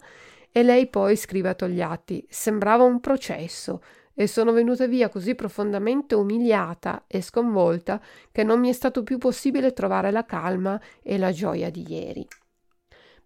e 0.51 0.63
lei 0.63 0.87
poi 0.87 1.15
scrive 1.15 1.49
a 1.49 1.55
Togliatti: 1.55 2.25
Sembrava 2.29 2.83
un 2.83 2.99
processo 2.99 3.81
e 4.19 4.25
sono 4.25 4.51
venuta 4.51 4.87
via 4.87 5.09
così 5.09 5.35
profondamente 5.35 6.15
umiliata 6.15 7.03
e 7.05 7.21
sconvolta 7.21 8.01
che 8.31 8.43
non 8.43 8.59
mi 8.59 8.69
è 8.69 8.73
stato 8.73 9.03
più 9.03 9.19
possibile 9.19 9.73
trovare 9.73 10.09
la 10.09 10.25
calma 10.25 10.81
e 11.03 11.19
la 11.19 11.31
gioia 11.31 11.69
di 11.69 11.85
ieri. 11.87 12.27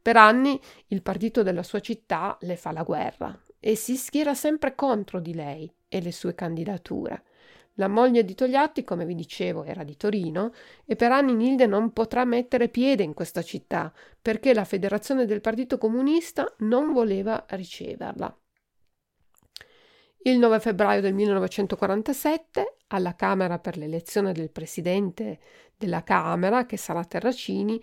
Per 0.01 0.17
anni 0.17 0.60
il 0.88 1.01
partito 1.01 1.43
della 1.43 1.63
sua 1.63 1.80
città 1.80 2.38
le 2.41 2.58
fa 2.58 2.73
la 2.73 2.84
guerra 2.84 3.41
e 3.58 3.75
si 3.75 3.95
schiera 3.95 4.34
sempre 4.34 4.75
contro 4.75 5.21
di 5.21 5.34
lei 5.34 5.73
e 5.88 6.01
le 6.01 6.12
sue 6.12 6.36
candidature. 6.36 7.23
La 7.75 7.88
moglie 7.88 8.25
di 8.25 8.36
Togliatti, 8.36 8.84
come 8.84 9.06
vi 9.06 9.15
dicevo, 9.15 9.63
era 9.63 9.86
di 9.86 9.95
Torino 9.95 10.51
e 10.86 10.97
per 10.97 11.13
anni 11.13 11.36
Nilde 11.36 11.67
non 11.67 11.93
potrà 11.93 12.25
mettere 12.25 12.67
piede 12.67 13.04
in 13.04 13.13
questa 13.13 13.41
città 13.41 13.93
perché 14.21 14.54
la 14.54 14.65
federazione 14.65 15.25
del 15.25 15.39
Partito 15.39 15.77
Comunista 15.77 16.54
non 16.60 16.91
voleva 16.91 17.45
riceverla. 17.47 18.36
Il 20.23 20.38
9 20.38 20.60
febbraio 20.60 21.01
del 21.01 21.15
1947, 21.15 22.77
alla 22.89 23.15
Camera 23.15 23.57
per 23.57 23.75
l'elezione 23.75 24.34
del 24.34 24.51
presidente 24.51 25.39
della 25.75 26.03
Camera, 26.03 26.67
che 26.67 26.77
sarà 26.77 27.03
Terracini, 27.03 27.81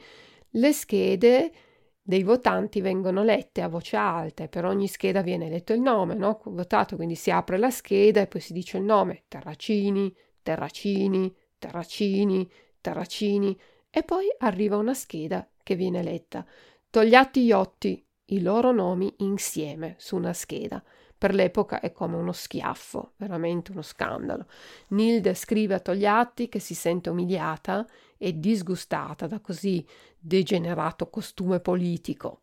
le 0.50 0.72
schede 0.72 1.52
dei 2.00 2.22
votanti 2.22 2.80
vengono 2.80 3.24
lette 3.24 3.60
a 3.60 3.68
voce 3.68 3.96
alta 3.96 4.46
per 4.46 4.64
ogni 4.64 4.86
scheda 4.86 5.20
viene 5.20 5.50
letto 5.50 5.72
il 5.72 5.80
nome, 5.80 6.14
no? 6.14 6.40
votato, 6.44 6.94
quindi 6.94 7.16
si 7.16 7.32
apre 7.32 7.58
la 7.58 7.70
scheda 7.70 8.20
e 8.20 8.28
poi 8.28 8.40
si 8.40 8.52
dice 8.52 8.78
il 8.78 8.84
nome, 8.84 9.24
Terracini, 9.26 10.14
Terracini, 10.40 11.34
Terracini, 11.58 12.48
Terracini 12.80 13.60
e 13.90 14.04
poi 14.04 14.26
arriva 14.38 14.76
una 14.76 14.94
scheda 14.94 15.46
che 15.60 15.74
viene 15.74 16.04
letta. 16.04 16.46
Togliatti 16.88 17.42
Iotti, 17.42 18.06
i 18.26 18.40
loro 18.42 18.70
nomi 18.70 19.12
insieme 19.18 19.96
su 19.98 20.14
una 20.14 20.32
scheda. 20.32 20.82
Per 21.18 21.34
l'epoca 21.34 21.80
è 21.80 21.90
come 21.90 22.14
uno 22.14 22.30
schiaffo, 22.30 23.14
veramente 23.16 23.72
uno 23.72 23.82
scandalo. 23.82 24.46
Nilde 24.88 25.34
scrive 25.34 25.74
a 25.74 25.80
Togliatti 25.80 26.48
che 26.48 26.60
si 26.60 26.74
sente 26.74 27.10
umiliata 27.10 27.84
e 28.16 28.38
disgustata 28.38 29.26
da 29.26 29.40
così 29.40 29.84
degenerato 30.16 31.10
costume 31.10 31.58
politico. 31.58 32.42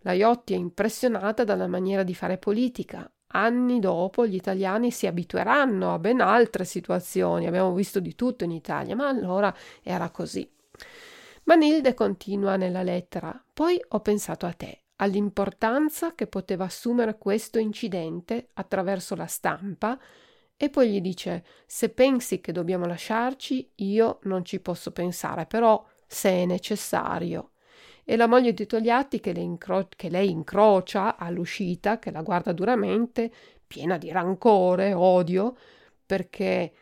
La 0.00 0.12
Iotti 0.12 0.52
è 0.52 0.56
impressionata 0.56 1.44
dalla 1.44 1.66
maniera 1.66 2.02
di 2.02 2.14
fare 2.14 2.36
politica. 2.36 3.10
Anni 3.32 3.78
dopo 3.78 4.26
gli 4.26 4.34
italiani 4.34 4.90
si 4.90 5.06
abitueranno 5.06 5.94
a 5.94 5.98
ben 5.98 6.20
altre 6.20 6.64
situazioni, 6.64 7.46
abbiamo 7.46 7.72
visto 7.72 8.00
di 8.00 8.14
tutto 8.14 8.44
in 8.44 8.50
Italia, 8.50 8.94
ma 8.96 9.08
allora 9.08 9.54
era 9.82 10.10
così. 10.10 10.46
Manilde 11.44 11.94
continua 11.94 12.56
nella 12.56 12.82
lettera. 12.82 13.42
Poi 13.52 13.82
ho 13.88 14.00
pensato 14.00 14.46
a 14.46 14.52
te, 14.52 14.80
all'importanza 15.02 16.14
che 16.14 16.26
poteva 16.26 16.64
assumere 16.64 17.16
questo 17.18 17.58
incidente 17.58 18.48
attraverso 18.54 19.14
la 19.14 19.26
stampa 19.26 19.98
e 20.56 20.68
poi 20.68 20.90
gli 20.90 21.00
dice 21.00 21.44
se 21.66 21.88
pensi 21.88 22.40
che 22.40 22.52
dobbiamo 22.52 22.84
lasciarci 22.86 23.72
io 23.76 24.18
non 24.24 24.44
ci 24.44 24.60
posso 24.60 24.92
pensare 24.92 25.46
però 25.46 25.84
se 26.06 26.30
è 26.30 26.44
necessario. 26.44 27.52
E 28.04 28.16
la 28.16 28.26
moglie 28.26 28.52
di 28.52 28.66
Togliatti 28.66 29.20
che, 29.20 29.30
incro- 29.30 29.88
che 29.94 30.08
lei 30.08 30.30
incrocia 30.30 31.16
all'uscita 31.16 31.98
che 31.98 32.10
la 32.10 32.22
guarda 32.22 32.52
duramente 32.52 33.30
piena 33.66 33.96
di 33.96 34.10
rancore 34.10 34.92
odio 34.92 35.56
perché 36.04 36.72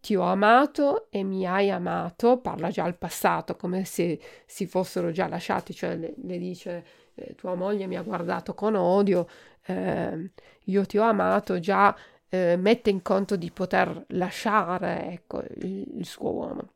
ti 0.00 0.14
ho 0.14 0.22
amato 0.22 1.10
e 1.10 1.24
mi 1.24 1.46
hai 1.46 1.70
amato, 1.70 2.38
parla 2.38 2.70
già 2.70 2.84
al 2.84 2.96
passato 2.96 3.56
come 3.56 3.84
se 3.84 4.20
si 4.44 4.66
fossero 4.66 5.10
già 5.10 5.26
lasciati, 5.26 5.74
cioè 5.74 5.96
le, 5.96 6.14
le 6.16 6.38
dice 6.38 6.86
eh, 7.16 7.34
tua 7.34 7.54
moglie 7.54 7.86
mi 7.86 7.96
ha 7.96 8.02
guardato 8.02 8.54
con 8.54 8.74
odio, 8.74 9.28
eh, 9.66 10.30
io 10.64 10.86
ti 10.86 10.98
ho 10.98 11.02
amato, 11.02 11.58
già 11.58 11.96
eh, 12.28 12.56
mette 12.56 12.90
in 12.90 13.02
conto 13.02 13.36
di 13.36 13.50
poter 13.50 14.04
lasciare 14.08 15.10
ecco, 15.10 15.42
il, 15.56 15.98
il 15.98 16.06
suo 16.06 16.32
uomo. 16.32 16.70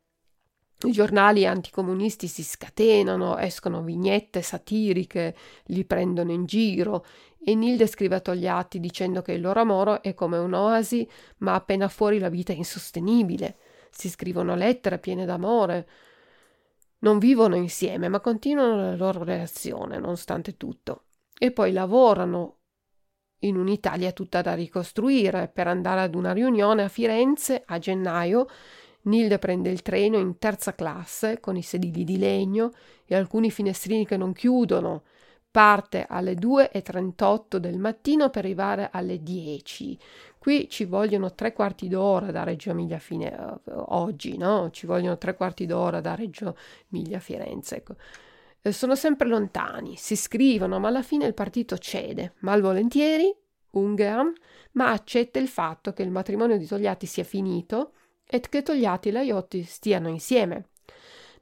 I 0.83 0.91
giornali 0.91 1.45
anticomunisti 1.45 2.27
si 2.27 2.43
scatenano, 2.43 3.37
escono 3.37 3.83
vignette 3.83 4.41
satiriche, 4.41 5.35
li 5.65 5.85
prendono 5.85 6.31
in 6.31 6.45
giro 6.45 7.05
e 7.43 7.53
Nilde 7.53 7.85
scrive 7.85 8.15
a 8.15 8.19
Togliatti 8.19 8.79
dicendo 8.79 9.21
che 9.21 9.33
il 9.33 9.41
loro 9.41 9.61
amore 9.61 10.01
è 10.01 10.15
come 10.15 10.39
un'oasi, 10.39 11.07
ma 11.37 11.53
appena 11.53 11.87
fuori 11.87 12.17
la 12.17 12.29
vita 12.29 12.51
è 12.51 12.55
insostenibile. 12.55 13.57
Si 13.91 14.09
scrivono 14.09 14.55
lettere 14.55 14.97
piene 14.97 15.25
d'amore, 15.25 15.87
non 17.01 17.19
vivono 17.19 17.55
insieme, 17.55 18.07
ma 18.09 18.19
continuano 18.19 18.77
la 18.77 18.95
loro 18.95 19.23
relazione, 19.23 19.99
nonostante 19.99 20.57
tutto. 20.57 21.05
E 21.37 21.51
poi 21.51 21.71
lavorano 21.71 22.57
in 23.39 23.57
un'Italia 23.57 24.11
tutta 24.11 24.41
da 24.41 24.53
ricostruire. 24.53 25.49
Per 25.53 25.67
andare 25.67 26.01
ad 26.01 26.15
una 26.15 26.33
riunione 26.33 26.83
a 26.83 26.87
Firenze 26.87 27.63
a 27.65 27.79
gennaio, 27.79 28.47
Nilde 29.03 29.39
prende 29.39 29.69
il 29.69 29.81
treno 29.81 30.17
in 30.17 30.37
terza 30.37 30.75
classe 30.75 31.39
con 31.39 31.55
i 31.55 31.63
sedili 31.63 32.03
di 32.03 32.17
legno 32.17 32.71
e 33.05 33.15
alcuni 33.15 33.49
finestrini 33.49 34.05
che 34.05 34.17
non 34.17 34.33
chiudono 34.33 35.03
Parte 35.51 36.05
alle 36.07 36.35
2.38 36.35 37.57
del 37.57 37.77
mattino 37.77 38.29
per 38.29 38.45
arrivare 38.45 38.89
alle 38.89 39.21
10. 39.21 39.99
Qui 40.41 40.67
ci 40.69 40.85
vogliono 40.85 41.35
tre 41.35 41.53
quarti 41.53 41.87
d'ora 41.87 42.31
da 42.31 42.41
Reggio 42.41 42.71
Emilia 42.71 42.97
fine, 42.97 43.27
uh, 43.29 43.61
oggi, 43.89 44.37
no? 44.37 44.71
Ci 44.71 44.87
vogliono 44.87 45.15
tre 45.19 45.35
quarti 45.35 45.67
d'ora 45.67 46.01
da 46.01 46.15
Reggio 46.15 46.57
Emilia 46.91 47.19
Firenze. 47.19 47.75
Ecco. 47.75 47.93
Eh, 48.59 48.71
sono 48.71 48.95
sempre 48.95 49.27
lontani, 49.27 49.97
si 49.97 50.15
scrivono, 50.15 50.79
ma 50.79 50.87
alla 50.87 51.03
fine 51.03 51.27
il 51.27 51.35
partito 51.35 51.77
cede, 51.77 52.33
malvolentieri, 52.39 53.31
Ungean, 53.73 54.33
ma 54.71 54.89
accetta 54.89 55.37
il 55.37 55.47
fatto 55.47 55.93
che 55.93 56.01
il 56.01 56.09
matrimonio 56.09 56.57
di 56.57 56.65
Togliatti 56.65 57.05
sia 57.05 57.23
finito 57.23 57.91
e 58.25 58.39
che 58.39 58.63
Togliatti 58.63 59.09
e 59.09 59.11
Laiotti 59.11 59.61
stiano 59.61 60.09
insieme. 60.09 60.69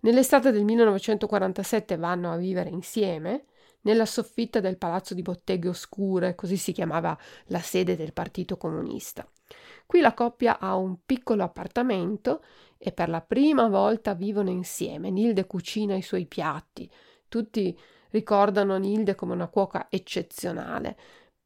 Nell'estate 0.01 0.51
del 0.51 0.65
1947 0.65 1.95
vanno 1.95 2.33
a 2.33 2.35
vivere 2.35 2.69
insieme 2.69 3.45
nella 3.89 4.05
soffitta 4.05 4.59
del 4.59 4.77
palazzo 4.77 5.15
di 5.15 5.23
Botteghe 5.23 5.67
Oscure, 5.67 6.35
così 6.35 6.57
si 6.57 6.71
chiamava 6.71 7.17
la 7.47 7.59
sede 7.59 7.95
del 7.95 8.13
Partito 8.13 8.55
Comunista. 8.55 9.27
Qui 9.87 9.99
la 9.99 10.13
coppia 10.13 10.59
ha 10.59 10.75
un 10.75 10.97
piccolo 11.03 11.41
appartamento 11.41 12.43
e 12.77 12.91
per 12.91 13.09
la 13.09 13.21
prima 13.21 13.67
volta 13.67 14.13
vivono 14.13 14.51
insieme. 14.51 15.09
Nilde 15.09 15.47
cucina 15.47 15.95
i 15.95 16.03
suoi 16.03 16.27
piatti. 16.27 16.87
Tutti 17.27 17.75
ricordano 18.11 18.77
Nilde 18.77 19.15
come 19.15 19.33
una 19.33 19.47
cuoca 19.47 19.87
eccezionale. 19.89 20.95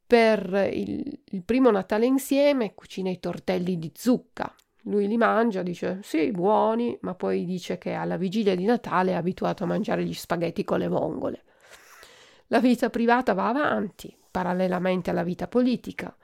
Per 0.06 0.70
il, 0.74 1.20
il 1.24 1.44
primo 1.44 1.72
Natale 1.72 2.06
insieme 2.06 2.74
cucina 2.74 3.10
i 3.10 3.20
tortelli 3.20 3.80
di 3.80 3.90
zucca. 3.96 4.54
Lui 4.82 5.08
li 5.08 5.16
mangia, 5.16 5.64
dice 5.64 6.00
sì, 6.04 6.30
buoni, 6.32 6.98
ma 7.04 7.16
poi 7.16 7.46
dice 7.46 7.78
che 7.78 7.94
alla 7.94 8.18
vigilia 8.18 8.54
di 8.54 8.66
Natale 8.66 9.12
è 9.12 9.16
abituato 9.16 9.64
a 9.64 9.68
mangiare 9.68 10.04
gli 10.04 10.14
spaghetti 10.14 10.66
con 10.66 10.80
le 10.80 10.90
vongole. 10.90 11.44
La 12.54 12.60
vita 12.60 12.92
privata 12.92 13.34
va 13.34 13.48
avanti, 13.48 14.16
parallelamente 14.30 15.10
alla 15.10 15.24
vita 15.24 15.48
politica. 15.48 16.16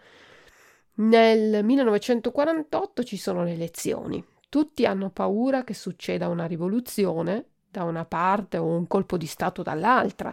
Nel 0.97 1.65
1948 1.65 3.03
ci 3.03 3.17
sono 3.17 3.43
le 3.43 3.53
elezioni. 3.53 4.23
Tutti 4.47 4.85
hanno 4.85 5.09
paura 5.09 5.63
che 5.63 5.73
succeda 5.73 6.27
una 6.27 6.45
rivoluzione 6.45 7.45
da 7.71 7.83
una 7.83 8.05
parte 8.05 8.57
o 8.57 8.65
un 8.65 8.85
colpo 8.85 9.17
di 9.17 9.25
Stato 9.25 9.63
dall'altra. 9.63 10.31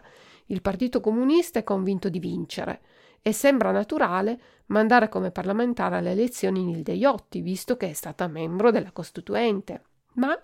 Il 0.48 0.60
Partito 0.60 1.00
Comunista 1.00 1.60
è 1.60 1.64
convinto 1.64 2.10
di 2.10 2.18
vincere 2.18 2.82
e 3.22 3.32
sembra 3.32 3.70
naturale 3.70 4.38
mandare 4.66 5.08
come 5.08 5.30
parlamentare 5.30 5.96
alle 5.96 6.10
elezioni 6.10 6.62
Nilde 6.62 6.92
Iotti, 6.92 7.40
visto 7.40 7.78
che 7.78 7.88
è 7.88 7.94
stata 7.94 8.26
membro 8.26 8.70
della 8.70 8.92
Costituente. 8.92 9.82
Ma 10.16 10.38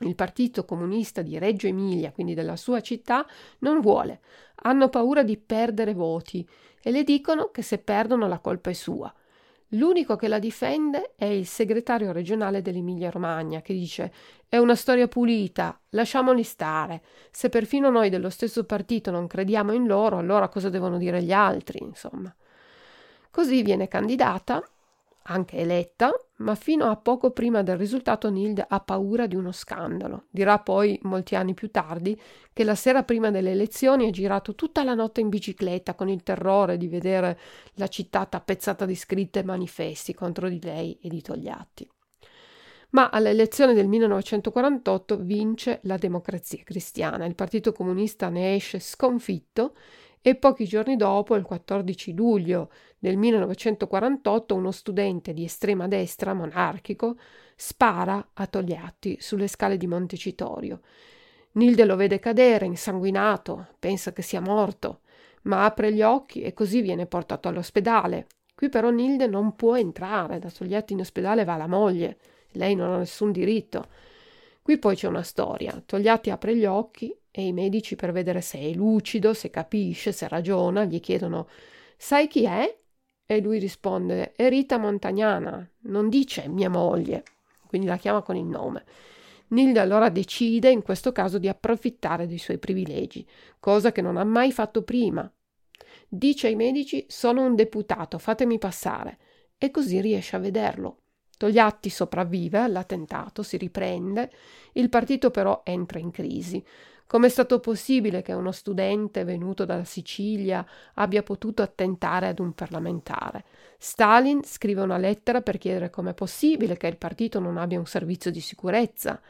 il 0.00 0.14
Partito 0.14 0.64
Comunista 0.64 1.22
di 1.22 1.38
Reggio 1.38 1.66
Emilia, 1.66 2.12
quindi 2.12 2.34
della 2.34 2.56
sua 2.56 2.80
città, 2.80 3.26
non 3.58 3.80
vuole. 3.80 4.20
Hanno 4.62 4.88
paura 4.88 5.22
di 5.22 5.36
perdere 5.36 5.94
voti 5.94 6.46
e 6.82 6.90
le 6.90 7.04
dicono 7.04 7.50
che 7.50 7.62
se 7.62 7.78
perdono 7.78 8.26
la 8.26 8.38
colpa 8.38 8.70
è 8.70 8.72
sua. 8.72 9.12
L'unico 9.74 10.16
che 10.16 10.28
la 10.28 10.38
difende 10.38 11.14
è 11.16 11.24
il 11.24 11.46
segretario 11.46 12.12
regionale 12.12 12.60
dell'Emilia 12.60 13.10
Romagna, 13.10 13.62
che 13.62 13.72
dice 13.72 14.12
è 14.46 14.58
una 14.58 14.74
storia 14.74 15.08
pulita, 15.08 15.80
lasciamoli 15.90 16.42
stare. 16.42 17.02
Se 17.30 17.48
perfino 17.48 17.88
noi 17.88 18.10
dello 18.10 18.28
stesso 18.28 18.64
partito 18.64 19.10
non 19.10 19.26
crediamo 19.26 19.72
in 19.72 19.86
loro, 19.86 20.18
allora 20.18 20.48
cosa 20.48 20.68
devono 20.68 20.98
dire 20.98 21.22
gli 21.22 21.32
altri, 21.32 21.82
insomma. 21.82 22.34
Così 23.30 23.62
viene 23.62 23.88
candidata 23.88 24.62
anche 25.24 25.56
eletta, 25.58 26.10
ma 26.38 26.54
fino 26.54 26.86
a 26.86 26.96
poco 26.96 27.30
prima 27.30 27.62
del 27.62 27.76
risultato 27.76 28.30
Nilde 28.30 28.64
ha 28.68 28.80
paura 28.80 29.26
di 29.26 29.36
uno 29.36 29.52
scandalo. 29.52 30.24
Dirà 30.30 30.58
poi, 30.58 30.98
molti 31.02 31.34
anni 31.34 31.54
più 31.54 31.70
tardi, 31.70 32.20
che 32.52 32.64
la 32.64 32.74
sera 32.74 33.02
prima 33.02 33.30
delle 33.30 33.52
elezioni 33.52 34.06
ha 34.06 34.10
girato 34.10 34.54
tutta 34.54 34.82
la 34.84 34.94
notte 34.94 35.20
in 35.20 35.28
bicicletta 35.28 35.94
con 35.94 36.08
il 36.08 36.22
terrore 36.22 36.76
di 36.76 36.88
vedere 36.88 37.38
la 37.74 37.88
città 37.88 38.26
tappezzata 38.26 38.84
di 38.84 38.94
scritte 38.94 39.40
e 39.40 39.44
manifesti 39.44 40.14
contro 40.14 40.48
di 40.48 40.60
lei 40.62 40.98
e 41.00 41.08
di 41.08 41.22
Togliatti. 41.22 41.88
Ma 42.90 43.08
alle 43.08 43.30
elezioni 43.30 43.72
del 43.72 43.88
1948 43.88 45.16
vince 45.16 45.80
la 45.84 45.96
democrazia 45.96 46.62
cristiana. 46.62 47.24
Il 47.24 47.34
Partito 47.34 47.72
Comunista 47.72 48.28
ne 48.28 48.54
esce 48.54 48.80
sconfitto 48.80 49.74
e 50.22 50.36
pochi 50.36 50.66
giorni 50.66 50.96
dopo, 50.96 51.34
il 51.34 51.42
14 51.42 52.14
luglio 52.14 52.70
del 52.96 53.16
1948, 53.16 54.54
uno 54.54 54.70
studente 54.70 55.32
di 55.32 55.42
estrema 55.42 55.88
destra 55.88 56.32
monarchico 56.32 57.16
spara 57.56 58.30
a 58.34 58.46
Togliatti 58.46 59.16
sulle 59.20 59.48
scale 59.48 59.76
di 59.76 59.88
Montecitorio. 59.88 60.80
Nilde 61.54 61.84
lo 61.84 61.96
vede 61.96 62.20
cadere 62.20 62.66
insanguinato, 62.66 63.66
pensa 63.80 64.12
che 64.12 64.22
sia 64.22 64.40
morto, 64.40 65.00
ma 65.42 65.64
apre 65.64 65.92
gli 65.92 66.02
occhi 66.02 66.42
e 66.42 66.52
così 66.52 66.82
viene 66.82 67.06
portato 67.06 67.48
all'ospedale. 67.48 68.28
Qui 68.54 68.68
però 68.68 68.90
Nilde 68.90 69.26
non 69.26 69.56
può 69.56 69.76
entrare, 69.76 70.38
da 70.38 70.50
Togliatti 70.50 70.92
in 70.92 71.00
ospedale 71.00 71.42
va 71.42 71.56
la 71.56 71.66
moglie, 71.66 72.18
lei 72.52 72.76
non 72.76 72.92
ha 72.92 72.98
nessun 72.98 73.32
diritto. 73.32 73.86
Qui 74.62 74.78
poi 74.78 74.94
c'è 74.94 75.08
una 75.08 75.24
storia. 75.24 75.82
Togliatti 75.84 76.30
apre 76.30 76.54
gli 76.54 76.64
occhi 76.64 77.12
e 77.32 77.46
i 77.46 77.52
medici 77.52 77.96
per 77.96 78.12
vedere 78.12 78.42
se 78.42 78.58
è 78.58 78.72
lucido, 78.74 79.32
se 79.32 79.50
capisce, 79.50 80.12
se 80.12 80.28
ragiona, 80.28 80.84
gli 80.84 81.00
chiedono 81.00 81.48
Sai 81.96 82.28
chi 82.28 82.44
è? 82.44 82.78
E 83.24 83.40
lui 83.40 83.58
risponde 83.58 84.32
È 84.32 84.48
Rita 84.48 84.76
Montagnana, 84.76 85.68
non 85.84 86.08
dice 86.08 86.46
mia 86.48 86.68
moglie, 86.68 87.24
quindi 87.66 87.86
la 87.86 87.96
chiama 87.96 88.22
con 88.22 88.36
il 88.36 88.44
nome. 88.44 88.84
Nilde 89.48 89.80
allora 89.80 90.08
decide 90.08 90.70
in 90.70 90.82
questo 90.82 91.12
caso 91.12 91.38
di 91.38 91.48
approfittare 91.48 92.26
dei 92.26 92.38
suoi 92.38 92.58
privilegi, 92.58 93.26
cosa 93.58 93.92
che 93.92 94.02
non 94.02 94.16
ha 94.16 94.24
mai 94.24 94.52
fatto 94.52 94.82
prima. 94.82 95.30
Dice 96.08 96.48
ai 96.48 96.54
medici 96.54 97.06
sono 97.08 97.44
un 97.44 97.54
deputato, 97.54 98.18
fatemi 98.18 98.58
passare, 98.58 99.18
e 99.56 99.70
così 99.70 100.00
riesce 100.00 100.36
a 100.36 100.40
vederlo. 100.40 100.98
Togliatti 101.38 101.88
sopravvive 101.88 102.58
all'attentato, 102.58 103.42
si 103.42 103.56
riprende, 103.56 104.30
il 104.74 104.88
partito 104.88 105.30
però 105.30 105.62
entra 105.64 105.98
in 105.98 106.10
crisi. 106.10 106.64
Com'è 107.06 107.28
stato 107.28 107.60
possibile 107.60 108.22
che 108.22 108.32
uno 108.32 108.52
studente 108.52 109.24
venuto 109.24 109.64
dalla 109.64 109.84
Sicilia 109.84 110.64
abbia 110.94 111.22
potuto 111.22 111.62
attentare 111.62 112.28
ad 112.28 112.38
un 112.38 112.52
parlamentare? 112.54 113.44
Stalin 113.78 114.42
scrive 114.44 114.80
una 114.80 114.96
lettera 114.96 115.42
per 115.42 115.58
chiedere 115.58 115.90
com'è 115.90 116.14
possibile 116.14 116.76
che 116.76 116.86
il 116.86 116.96
partito 116.96 117.38
non 117.38 117.58
abbia 117.58 117.78
un 117.78 117.86
servizio 117.86 118.30
di 118.30 118.40
sicurezza 118.40 119.20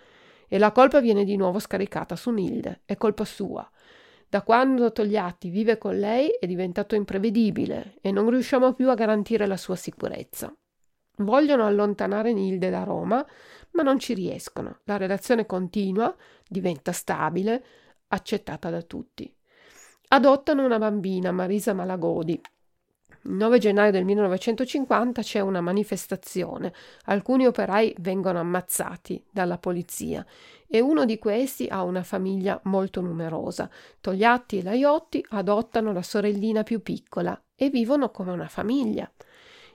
e 0.46 0.58
la 0.58 0.70
colpa 0.70 1.00
viene 1.00 1.24
di 1.24 1.36
nuovo 1.36 1.58
scaricata 1.58 2.14
su 2.14 2.30
Nilde, 2.30 2.82
è 2.84 2.96
colpa 2.96 3.24
sua. 3.24 3.68
Da 4.28 4.42
quando 4.42 4.92
Togliatti 4.92 5.50
vive 5.50 5.76
con 5.76 5.98
lei 5.98 6.28
è 6.38 6.46
diventato 6.46 6.94
imprevedibile 6.94 7.96
e 8.00 8.10
non 8.12 8.30
riusciamo 8.30 8.72
più 8.74 8.90
a 8.90 8.94
garantire 8.94 9.46
la 9.46 9.56
sua 9.56 9.76
sicurezza. 9.76 10.54
Vogliono 11.16 11.66
allontanare 11.66 12.32
Nilde 12.32 12.70
da 12.70 12.82
Roma, 12.82 13.26
ma 13.72 13.82
non 13.82 13.98
ci 13.98 14.14
riescono. 14.14 14.78
La 14.84 14.96
relazione 14.96 15.46
continua, 15.46 16.14
diventa 16.48 16.92
stabile, 16.92 17.64
accettata 18.08 18.70
da 18.70 18.82
tutti. 18.82 19.32
Adottano 20.08 20.64
una 20.64 20.78
bambina, 20.78 21.32
Marisa 21.32 21.72
Malagodi. 21.72 22.40
Il 23.24 23.32
9 23.34 23.58
gennaio 23.58 23.92
del 23.92 24.04
1950 24.04 25.22
c'è 25.22 25.40
una 25.40 25.60
manifestazione. 25.60 26.72
Alcuni 27.04 27.46
operai 27.46 27.94
vengono 28.00 28.40
ammazzati 28.40 29.24
dalla 29.30 29.58
polizia 29.58 30.26
e 30.66 30.80
uno 30.80 31.04
di 31.04 31.18
questi 31.18 31.66
ha 31.68 31.82
una 31.84 32.02
famiglia 32.02 32.60
molto 32.64 33.00
numerosa. 33.00 33.70
Togliatti 34.00 34.58
e 34.58 34.62
Laiotti 34.62 35.24
adottano 35.30 35.92
la 35.92 36.02
sorellina 36.02 36.62
più 36.62 36.82
piccola 36.82 37.40
e 37.54 37.70
vivono 37.70 38.10
come 38.10 38.32
una 38.32 38.48
famiglia. 38.48 39.10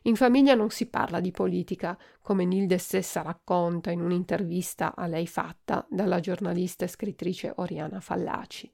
In 0.04 0.16
famiglia 0.16 0.54
non 0.54 0.70
si 0.70 0.86
parla 0.88 1.20
di 1.20 1.32
politica, 1.32 1.98
come 2.22 2.46
Nilde 2.46 2.78
stessa 2.78 3.22
racconta 3.22 3.92
in 3.92 4.02
un'intervista 4.02 4.94
a 4.96 5.08
lei 5.08 5.28
fatta 5.28 5.86
dalla 5.90 6.20
giornalista 6.20 6.86
e 6.86 6.88
scrittrice 6.88 7.54
Oriana 7.56 8.00
Fallaci. 8.00 8.72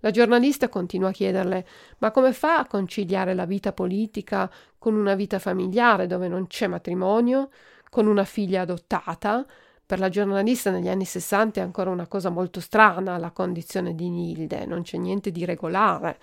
La 0.00 0.10
giornalista 0.10 0.68
continua 0.68 1.08
a 1.08 1.12
chiederle 1.12 1.66
ma 1.98 2.10
come 2.10 2.32
fa 2.32 2.58
a 2.58 2.66
conciliare 2.66 3.34
la 3.34 3.46
vita 3.46 3.72
politica 3.72 4.50
con 4.78 4.94
una 4.94 5.14
vita 5.14 5.38
familiare 5.38 6.06
dove 6.06 6.28
non 6.28 6.46
c'è 6.46 6.66
matrimonio, 6.66 7.50
con 7.88 8.06
una 8.06 8.24
figlia 8.24 8.62
adottata? 8.62 9.46
Per 9.86 9.98
la 9.98 10.08
giornalista 10.08 10.70
negli 10.70 10.88
anni 10.88 11.04
Sessanta 11.04 11.60
è 11.60 11.62
ancora 11.62 11.90
una 11.90 12.08
cosa 12.08 12.28
molto 12.28 12.60
strana 12.60 13.16
la 13.18 13.30
condizione 13.30 13.94
di 13.94 14.10
Nilde, 14.10 14.66
non 14.66 14.82
c'è 14.82 14.98
niente 14.98 15.30
di 15.30 15.44
regolare. 15.44 16.18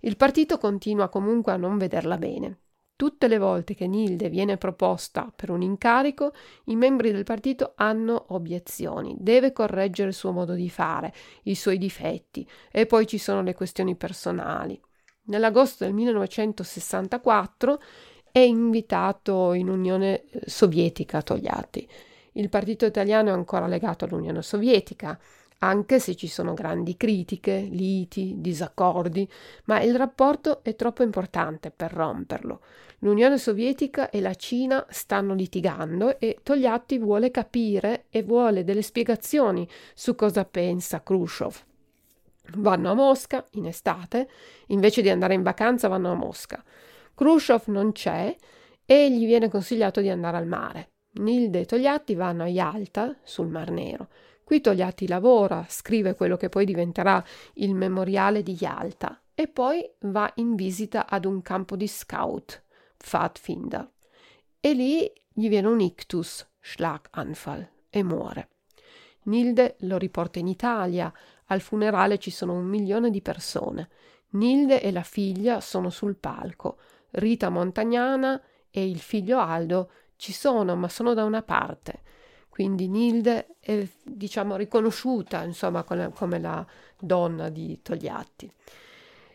Il 0.00 0.16
partito 0.16 0.58
continua 0.58 1.08
comunque 1.08 1.52
a 1.52 1.56
non 1.56 1.78
vederla 1.78 2.18
bene. 2.18 2.58
Tutte 2.98 3.28
le 3.28 3.38
volte 3.38 3.76
che 3.76 3.86
Nilde 3.86 4.28
viene 4.28 4.56
proposta 4.56 5.32
per 5.32 5.50
un 5.50 5.62
incarico, 5.62 6.32
i 6.64 6.74
membri 6.74 7.12
del 7.12 7.22
partito 7.22 7.74
hanno 7.76 8.24
obiezioni, 8.30 9.14
deve 9.20 9.52
correggere 9.52 10.08
il 10.08 10.14
suo 10.16 10.32
modo 10.32 10.54
di 10.54 10.68
fare, 10.68 11.14
i 11.44 11.54
suoi 11.54 11.78
difetti 11.78 12.44
e 12.72 12.86
poi 12.86 13.06
ci 13.06 13.18
sono 13.18 13.40
le 13.42 13.54
questioni 13.54 13.94
personali. 13.94 14.80
Nell'agosto 15.26 15.84
del 15.84 15.92
1964 15.92 17.80
è 18.32 18.40
invitato 18.40 19.52
in 19.52 19.68
Unione 19.68 20.24
eh, 20.24 20.40
Sovietica 20.46 21.22
Togliatti. 21.22 21.88
Il 22.32 22.48
partito 22.48 22.84
italiano 22.84 23.28
è 23.28 23.32
ancora 23.32 23.68
legato 23.68 24.06
all'Unione 24.06 24.42
Sovietica 24.42 25.16
anche 25.58 25.98
se 25.98 26.14
ci 26.14 26.28
sono 26.28 26.54
grandi 26.54 26.96
critiche, 26.96 27.66
liti, 27.70 28.34
disaccordi, 28.38 29.28
ma 29.64 29.80
il 29.80 29.96
rapporto 29.96 30.62
è 30.62 30.76
troppo 30.76 31.02
importante 31.02 31.70
per 31.70 31.92
romperlo. 31.92 32.60
L'Unione 33.00 33.38
Sovietica 33.38 34.10
e 34.10 34.20
la 34.20 34.34
Cina 34.34 34.84
stanno 34.88 35.34
litigando 35.34 36.18
e 36.18 36.38
Togliatti 36.42 36.98
vuole 36.98 37.30
capire 37.30 38.06
e 38.10 38.22
vuole 38.22 38.64
delle 38.64 38.82
spiegazioni 38.82 39.68
su 39.94 40.14
cosa 40.14 40.44
pensa 40.44 41.02
Khrushchev. 41.02 41.54
Vanno 42.56 42.90
a 42.90 42.94
Mosca 42.94 43.44
in 43.52 43.66
estate, 43.66 44.28
invece 44.68 45.02
di 45.02 45.10
andare 45.10 45.34
in 45.34 45.42
vacanza 45.42 45.88
vanno 45.88 46.10
a 46.10 46.14
Mosca. 46.14 46.62
Khrushchev 47.14 47.64
non 47.66 47.92
c'è 47.92 48.34
e 48.84 49.10
gli 49.10 49.26
viene 49.26 49.48
consigliato 49.48 50.00
di 50.00 50.08
andare 50.08 50.36
al 50.36 50.46
mare. 50.46 50.90
Nilde 51.14 51.60
e 51.60 51.64
Togliatti 51.66 52.14
vanno 52.14 52.44
a 52.44 52.48
Yalta, 52.48 53.16
sul 53.22 53.48
Mar 53.48 53.70
Nero. 53.70 54.08
Qui 54.48 54.62
Togliatti 54.62 55.06
lavora, 55.06 55.66
scrive 55.68 56.14
quello 56.14 56.38
che 56.38 56.48
poi 56.48 56.64
diventerà 56.64 57.22
il 57.56 57.74
memoriale 57.74 58.42
di 58.42 58.56
Yalta 58.58 59.20
e 59.34 59.46
poi 59.46 59.86
va 60.04 60.32
in 60.36 60.54
visita 60.54 61.06
ad 61.06 61.26
un 61.26 61.42
campo 61.42 61.76
di 61.76 61.86
scout, 61.86 62.64
Pfadfinder. 62.96 63.86
E 64.58 64.72
lì 64.72 65.12
gli 65.30 65.50
viene 65.50 65.66
un 65.66 65.80
ictus, 65.80 66.48
Schlaganfall, 66.60 67.68
e 67.90 68.02
muore. 68.02 68.48
Nilde 69.24 69.76
lo 69.80 69.98
riporta 69.98 70.38
in 70.38 70.46
Italia, 70.46 71.12
al 71.48 71.60
funerale 71.60 72.16
ci 72.16 72.30
sono 72.30 72.54
un 72.54 72.64
milione 72.64 73.10
di 73.10 73.20
persone. 73.20 73.90
Nilde 74.30 74.80
e 74.80 74.90
la 74.92 75.02
figlia 75.02 75.60
sono 75.60 75.90
sul 75.90 76.16
palco, 76.16 76.78
Rita 77.10 77.50
Montagnana 77.50 78.42
e 78.70 78.88
il 78.88 79.00
figlio 79.00 79.40
Aldo 79.40 79.90
ci 80.16 80.32
sono, 80.32 80.74
ma 80.74 80.88
sono 80.88 81.12
da 81.12 81.24
una 81.24 81.42
parte 81.42 82.06
quindi 82.58 82.88
Nilde 82.88 83.54
è 83.60 83.86
diciamo 84.02 84.56
riconosciuta 84.56 85.44
insomma 85.44 85.84
come, 85.84 86.40
la 86.40 86.66
donna 86.98 87.50
di 87.50 87.78
Togliatti 87.82 88.50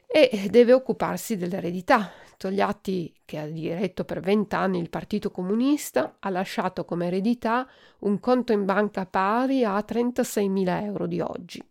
e 0.05 0.49
deve 0.51 0.73
occuparsi 0.73 1.37
dell'eredità. 1.37 2.11
Togliatti, 2.35 3.13
che 3.23 3.39
ha 3.39 3.45
diretto 3.45 4.03
per 4.03 4.19
vent'anni 4.19 4.77
il 4.77 4.89
Partito 4.89 5.31
Comunista, 5.31 6.17
ha 6.19 6.29
lasciato 6.29 6.83
come 6.83 7.07
eredità 7.07 7.65
un 7.99 8.19
conto 8.19 8.51
in 8.51 8.65
banca 8.65 9.05
pari 9.05 9.63
a 9.63 9.77
36.000 9.77 10.83
euro 10.83 11.07
di 11.07 11.21
oggi. 11.21 11.65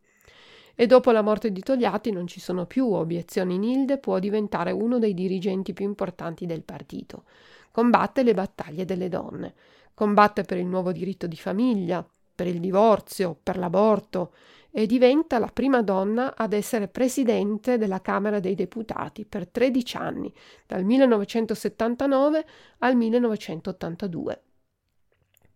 E 0.75 0.87
dopo 0.87 1.11
la 1.11 1.21
morte 1.21 1.53
di 1.53 1.61
Togliatti 1.61 2.11
non 2.13 2.27
ci 2.27 2.41
sono 2.41 2.65
più 2.65 2.91
obiezioni. 2.91 3.59
Nilde 3.59 3.99
può 3.99 4.19
diventare 4.19 4.71
uno 4.71 4.99
dei 4.99 5.13
dirigenti 5.13 5.75
più 5.75 5.85
importanti 5.85 6.47
del 6.47 6.63
partito. 6.63 7.25
Combatte 7.71 8.23
le 8.23 8.33
battaglie 8.33 8.87
delle 8.87 9.11
donne 9.11 9.55
combatte 9.95 10.43
per 10.43 10.59
il 10.59 10.67
nuovo 10.67 10.93
diritto 10.93 11.27
di 11.27 11.37
famiglia, 11.37 12.07
per 12.35 12.47
il 12.47 12.61
divorzio, 12.61 13.39
per 13.41 13.57
l'aborto 13.59 14.33
e 14.75 14.87
diventa 14.87 15.39
la 15.39 15.51
prima 15.53 15.83
donna 15.83 16.35
ad 16.35 16.55
essere 16.55 16.89
presidente 16.89 17.77
della 17.77 18.01
Camera 18.01 18.41
dei 18.41 18.55
Deputati 18.55 19.27
per 19.27 19.47
13 19.47 19.97
anni, 19.99 20.33
dal 20.67 20.83
1979 20.83 22.47
al 22.79 22.97
1982. 22.97 24.43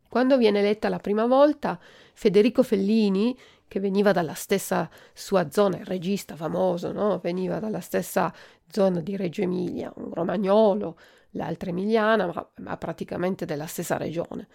Quando 0.09 0.37
viene 0.37 0.59
eletta 0.61 0.91
la 0.91 0.99
prima 0.99 1.27
volta, 1.27 1.81
Federico 2.13 2.63
Fellini, 2.63 3.37
che 3.67 3.81
veniva 3.81 4.13
dalla 4.13 4.35
stessa 4.35 4.89
sua 5.13 5.51
zona, 5.51 5.79
il 5.79 5.87
regista 5.87 6.37
famoso, 6.37 6.93
no? 6.93 7.19
veniva 7.19 7.59
dalla 7.59 7.81
stessa 7.81 8.33
zona 8.69 9.01
di 9.01 9.17
Reggio 9.17 9.43
Emilia, 9.43 9.93
un 9.97 10.13
romagnolo, 10.13 10.99
l'altra 11.31 11.71
emiliana, 11.71 12.27
ma, 12.27 12.51
ma 12.57 12.77
praticamente 12.77 13.45
della 13.45 13.67
stessa 13.67 13.97
regione. 13.97 14.49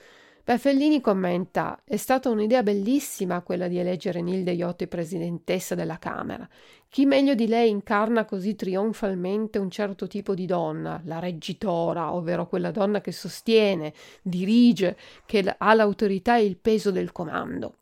Beh, 0.44 0.58
Fellini 0.58 1.02
commenta: 1.02 1.82
È 1.84 1.98
stata 1.98 2.30
un'idea 2.30 2.64
bellissima 2.64 3.42
quella 3.42 3.68
di 3.68 3.78
eleggere 3.78 4.22
Nilde 4.22 4.52
Iotti 4.52 4.88
presidentessa 4.88 5.76
della 5.76 6.00
Camera. 6.00 6.48
Chi 6.90 7.06
meglio 7.06 7.36
di 7.36 7.48
lei 7.48 7.70
incarna 7.70 8.26
così 8.26 8.56
trionfalmente 8.56 9.60
un 9.60 9.70
certo 9.70 10.08
tipo 10.08 10.34
di 10.34 10.46
donna, 10.48 11.00
la 11.06 11.20
reggitora, 11.20 12.12
ovvero 12.14 12.48
quella 12.48 12.72
donna 12.72 13.02
che 13.02 13.12
sostiene, 13.12 13.94
dirige, 14.22 14.98
che 15.26 15.56
ha 15.58 15.74
l'autorità 15.74 16.38
e 16.38 16.46
il 16.46 16.58
peso 16.58 16.90
del 16.92 17.12
comando. 17.12 17.76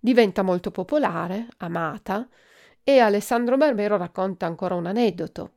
Diventa 0.00 0.42
molto 0.42 0.70
popolare, 0.70 1.46
amata, 1.58 2.26
e 2.82 2.98
Alessandro 2.98 3.56
Barbero 3.56 3.96
racconta 3.96 4.46
ancora 4.46 4.74
un 4.74 4.86
aneddoto 4.86 5.52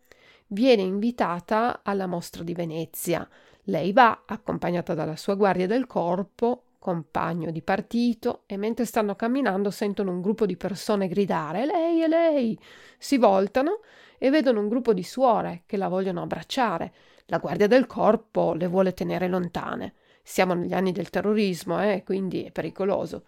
viene 0.47 0.83
invitata 0.83 1.81
alla 1.83 2.07
mostra 2.07 2.43
di 2.43 2.53
Venezia. 2.53 3.27
Lei 3.63 3.93
va, 3.93 4.23
accompagnata 4.25 4.93
dalla 4.93 5.15
sua 5.15 5.35
guardia 5.35 5.67
del 5.67 5.87
corpo, 5.87 6.63
compagno 6.77 7.49
di 7.49 7.63
partito, 7.63 8.43
e 8.45 8.57
mentre 8.57 8.85
stanno 8.85 9.15
camminando 9.15 9.71
sentono 9.71 10.11
un 10.11 10.21
gruppo 10.21 10.45
di 10.45 10.55
persone 10.55 11.07
gridare 11.07 11.65
lei, 11.65 12.01
è 12.01 12.07
lei! 12.07 12.59
Si 12.97 13.17
voltano 13.17 13.79
e 14.19 14.29
vedono 14.29 14.59
un 14.59 14.67
gruppo 14.69 14.93
di 14.93 15.03
suore 15.03 15.63
che 15.65 15.77
la 15.77 15.87
vogliono 15.87 16.21
abbracciare. 16.21 16.93
La 17.25 17.39
guardia 17.39 17.67
del 17.67 17.87
corpo 17.87 18.53
le 18.53 18.67
vuole 18.67 18.93
tenere 18.93 19.27
lontane. 19.27 19.95
Siamo 20.21 20.53
negli 20.53 20.73
anni 20.73 20.91
del 20.91 21.09
terrorismo, 21.09 21.81
eh, 21.81 22.03
quindi 22.05 22.43
è 22.43 22.51
pericoloso. 22.51 23.23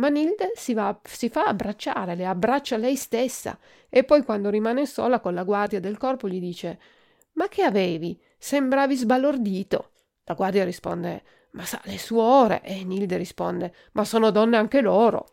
Ma 0.00 0.08
Nilde 0.08 0.52
si, 0.54 0.72
va, 0.72 0.98
si 1.04 1.28
fa 1.28 1.44
abbracciare, 1.44 2.14
le 2.14 2.24
abbraccia 2.24 2.78
lei 2.78 2.96
stessa 2.96 3.58
e 3.90 4.02
poi 4.02 4.24
quando 4.24 4.48
rimane 4.48 4.86
sola 4.86 5.20
con 5.20 5.34
la 5.34 5.44
guardia 5.44 5.78
del 5.78 5.98
corpo 5.98 6.26
gli 6.26 6.40
dice 6.40 6.80
Ma 7.32 7.48
che 7.48 7.62
avevi? 7.62 8.18
Sembravi 8.38 8.96
sbalordito. 8.96 9.90
La 10.24 10.32
guardia 10.32 10.64
risponde 10.64 11.22
Ma 11.50 11.66
sa, 11.66 11.82
le 11.84 11.98
suore. 11.98 12.62
E 12.62 12.82
Nilde 12.82 13.18
risponde 13.18 13.74
Ma 13.92 14.04
sono 14.04 14.30
donne 14.30 14.56
anche 14.56 14.80
loro. 14.80 15.26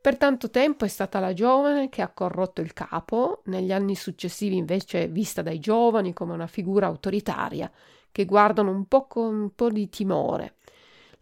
Per 0.00 0.16
tanto 0.16 0.48
tempo 0.48 0.86
è 0.86 0.88
stata 0.88 1.20
la 1.20 1.34
giovane 1.34 1.90
che 1.90 2.00
ha 2.00 2.08
corrotto 2.08 2.62
il 2.62 2.72
capo, 2.72 3.42
negli 3.44 3.72
anni 3.72 3.94
successivi 3.94 4.56
invece 4.56 5.06
vista 5.08 5.42
dai 5.42 5.58
giovani 5.58 6.14
come 6.14 6.32
una 6.32 6.46
figura 6.46 6.86
autoritaria, 6.86 7.70
che 8.10 8.24
guardano 8.24 8.70
un 8.70 8.86
po' 8.86 9.06
con 9.06 9.34
un 9.34 9.54
po' 9.54 9.68
di 9.68 9.90
timore. 9.90 10.54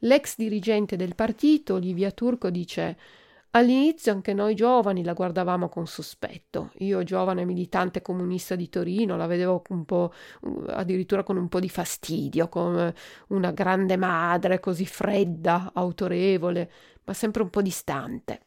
L'ex 0.02 0.36
dirigente 0.36 0.96
del 0.96 1.14
partito, 1.14 1.76
Livia 1.76 2.10
Turco, 2.10 2.50
dice 2.50 2.96
All'inizio 3.52 4.12
anche 4.12 4.34
noi 4.34 4.54
giovani 4.54 5.02
la 5.02 5.14
guardavamo 5.14 5.68
con 5.68 5.86
sospetto. 5.86 6.70
Io, 6.78 7.02
giovane 7.02 7.44
militante 7.46 8.02
comunista 8.02 8.54
di 8.54 8.68
Torino, 8.68 9.16
la 9.16 9.26
vedevo 9.26 9.62
un 9.70 9.84
po' 9.84 10.12
addirittura 10.66 11.22
con 11.22 11.38
un 11.38 11.48
po' 11.48 11.58
di 11.58 11.70
fastidio, 11.70 12.48
come 12.48 12.94
una 13.28 13.50
grande 13.50 13.96
madre 13.96 14.60
così 14.60 14.84
fredda, 14.84 15.70
autorevole, 15.74 16.70
ma 17.04 17.14
sempre 17.14 17.42
un 17.42 17.50
po' 17.50 17.62
distante. 17.62 18.42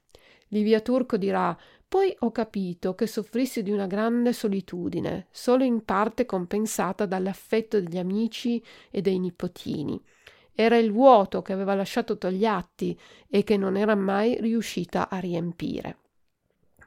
Livia 0.49 0.81
Turco 0.81 1.17
dirà 1.17 1.57
poi 1.87 2.15
ho 2.19 2.31
capito 2.31 2.95
che 2.95 3.05
soffrissi 3.07 3.63
di 3.63 3.71
una 3.71 3.87
grande 3.87 4.31
solitudine, 4.31 5.27
solo 5.31 5.65
in 5.65 5.83
parte 5.83 6.25
compensata 6.25 7.05
dall'affetto 7.05 7.81
degli 7.81 7.97
amici 7.97 8.63
e 8.89 9.01
dei 9.01 9.19
nipotini. 9.19 10.01
Era 10.53 10.77
il 10.77 10.91
vuoto 10.91 11.41
che 11.41 11.53
aveva 11.53 11.75
lasciato 11.75 12.17
Togliatti 12.17 12.99
e 13.29 13.43
che 13.43 13.57
non 13.57 13.77
era 13.77 13.95
mai 13.95 14.39
riuscita 14.39 15.09
a 15.09 15.19
riempire. 15.19 15.97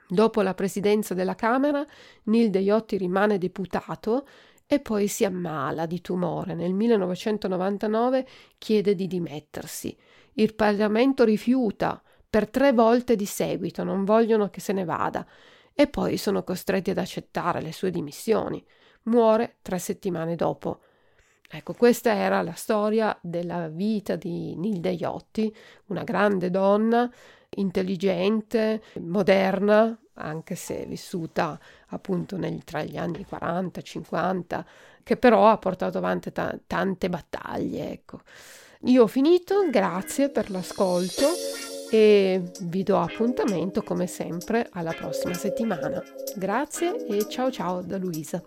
Dopo 0.06 0.42
la 0.42 0.54
presidenza 0.54 1.14
della 1.14 1.34
Camera, 1.34 1.84
Nilde 2.24 2.60
Iotti 2.60 2.96
rimane 2.96 3.38
deputato 3.38 4.26
e 4.66 4.80
poi 4.80 5.08
si 5.08 5.24
ammala 5.24 5.86
di 5.86 6.00
tumore. 6.00 6.54
Nel 6.54 6.72
1999 6.72 8.26
chiede 8.58 8.94
di 8.94 9.06
dimettersi. 9.06 9.96
Il 10.34 10.54
Parlamento 10.54 11.24
rifiuta 11.24 12.02
per 12.28 12.48
tre 12.50 12.72
volte 12.72 13.16
di 13.16 13.26
seguito, 13.26 13.84
non 13.84 14.04
vogliono 14.04 14.50
che 14.50 14.60
se 14.60 14.72
ne 14.72 14.84
vada 14.84 15.26
e 15.72 15.88
poi 15.88 16.16
sono 16.16 16.42
costretti 16.44 16.90
ad 16.90 16.98
accettare 16.98 17.60
le 17.60 17.72
sue 17.72 17.90
dimissioni. 17.90 18.64
Muore 19.04 19.58
tre 19.62 19.78
settimane 19.78 20.34
dopo. 20.34 20.80
Ecco, 21.56 21.72
questa 21.74 22.12
era 22.12 22.42
la 22.42 22.54
storia 22.54 23.16
della 23.20 23.68
vita 23.68 24.16
di 24.16 24.56
Nilde 24.56 24.90
Iotti, 24.90 25.54
una 25.86 26.02
grande 26.02 26.50
donna, 26.50 27.08
intelligente, 27.50 28.82
moderna, 28.98 29.96
anche 30.14 30.56
se 30.56 30.84
vissuta 30.88 31.56
appunto 31.90 32.36
nel, 32.36 32.64
tra 32.64 32.82
gli 32.82 32.96
anni 32.96 33.24
40 33.24 33.78
e 33.78 33.82
50, 33.84 34.66
che 35.04 35.16
però 35.16 35.48
ha 35.48 35.56
portato 35.56 35.98
avanti 35.98 36.32
ta- 36.32 36.58
tante 36.66 37.08
battaglie. 37.08 37.92
Ecco. 37.92 38.22
Io 38.86 39.04
ho 39.04 39.06
finito, 39.06 39.70
grazie 39.70 40.30
per 40.30 40.50
l'ascolto 40.50 41.28
e 41.88 42.42
vi 42.62 42.82
do 42.82 42.98
appuntamento 42.98 43.84
come 43.84 44.08
sempre 44.08 44.68
alla 44.72 44.92
prossima 44.92 45.34
settimana. 45.34 46.02
Grazie 46.34 47.06
e 47.06 47.28
ciao 47.28 47.52
ciao 47.52 47.80
da 47.80 47.96
Luisa. 47.96 48.42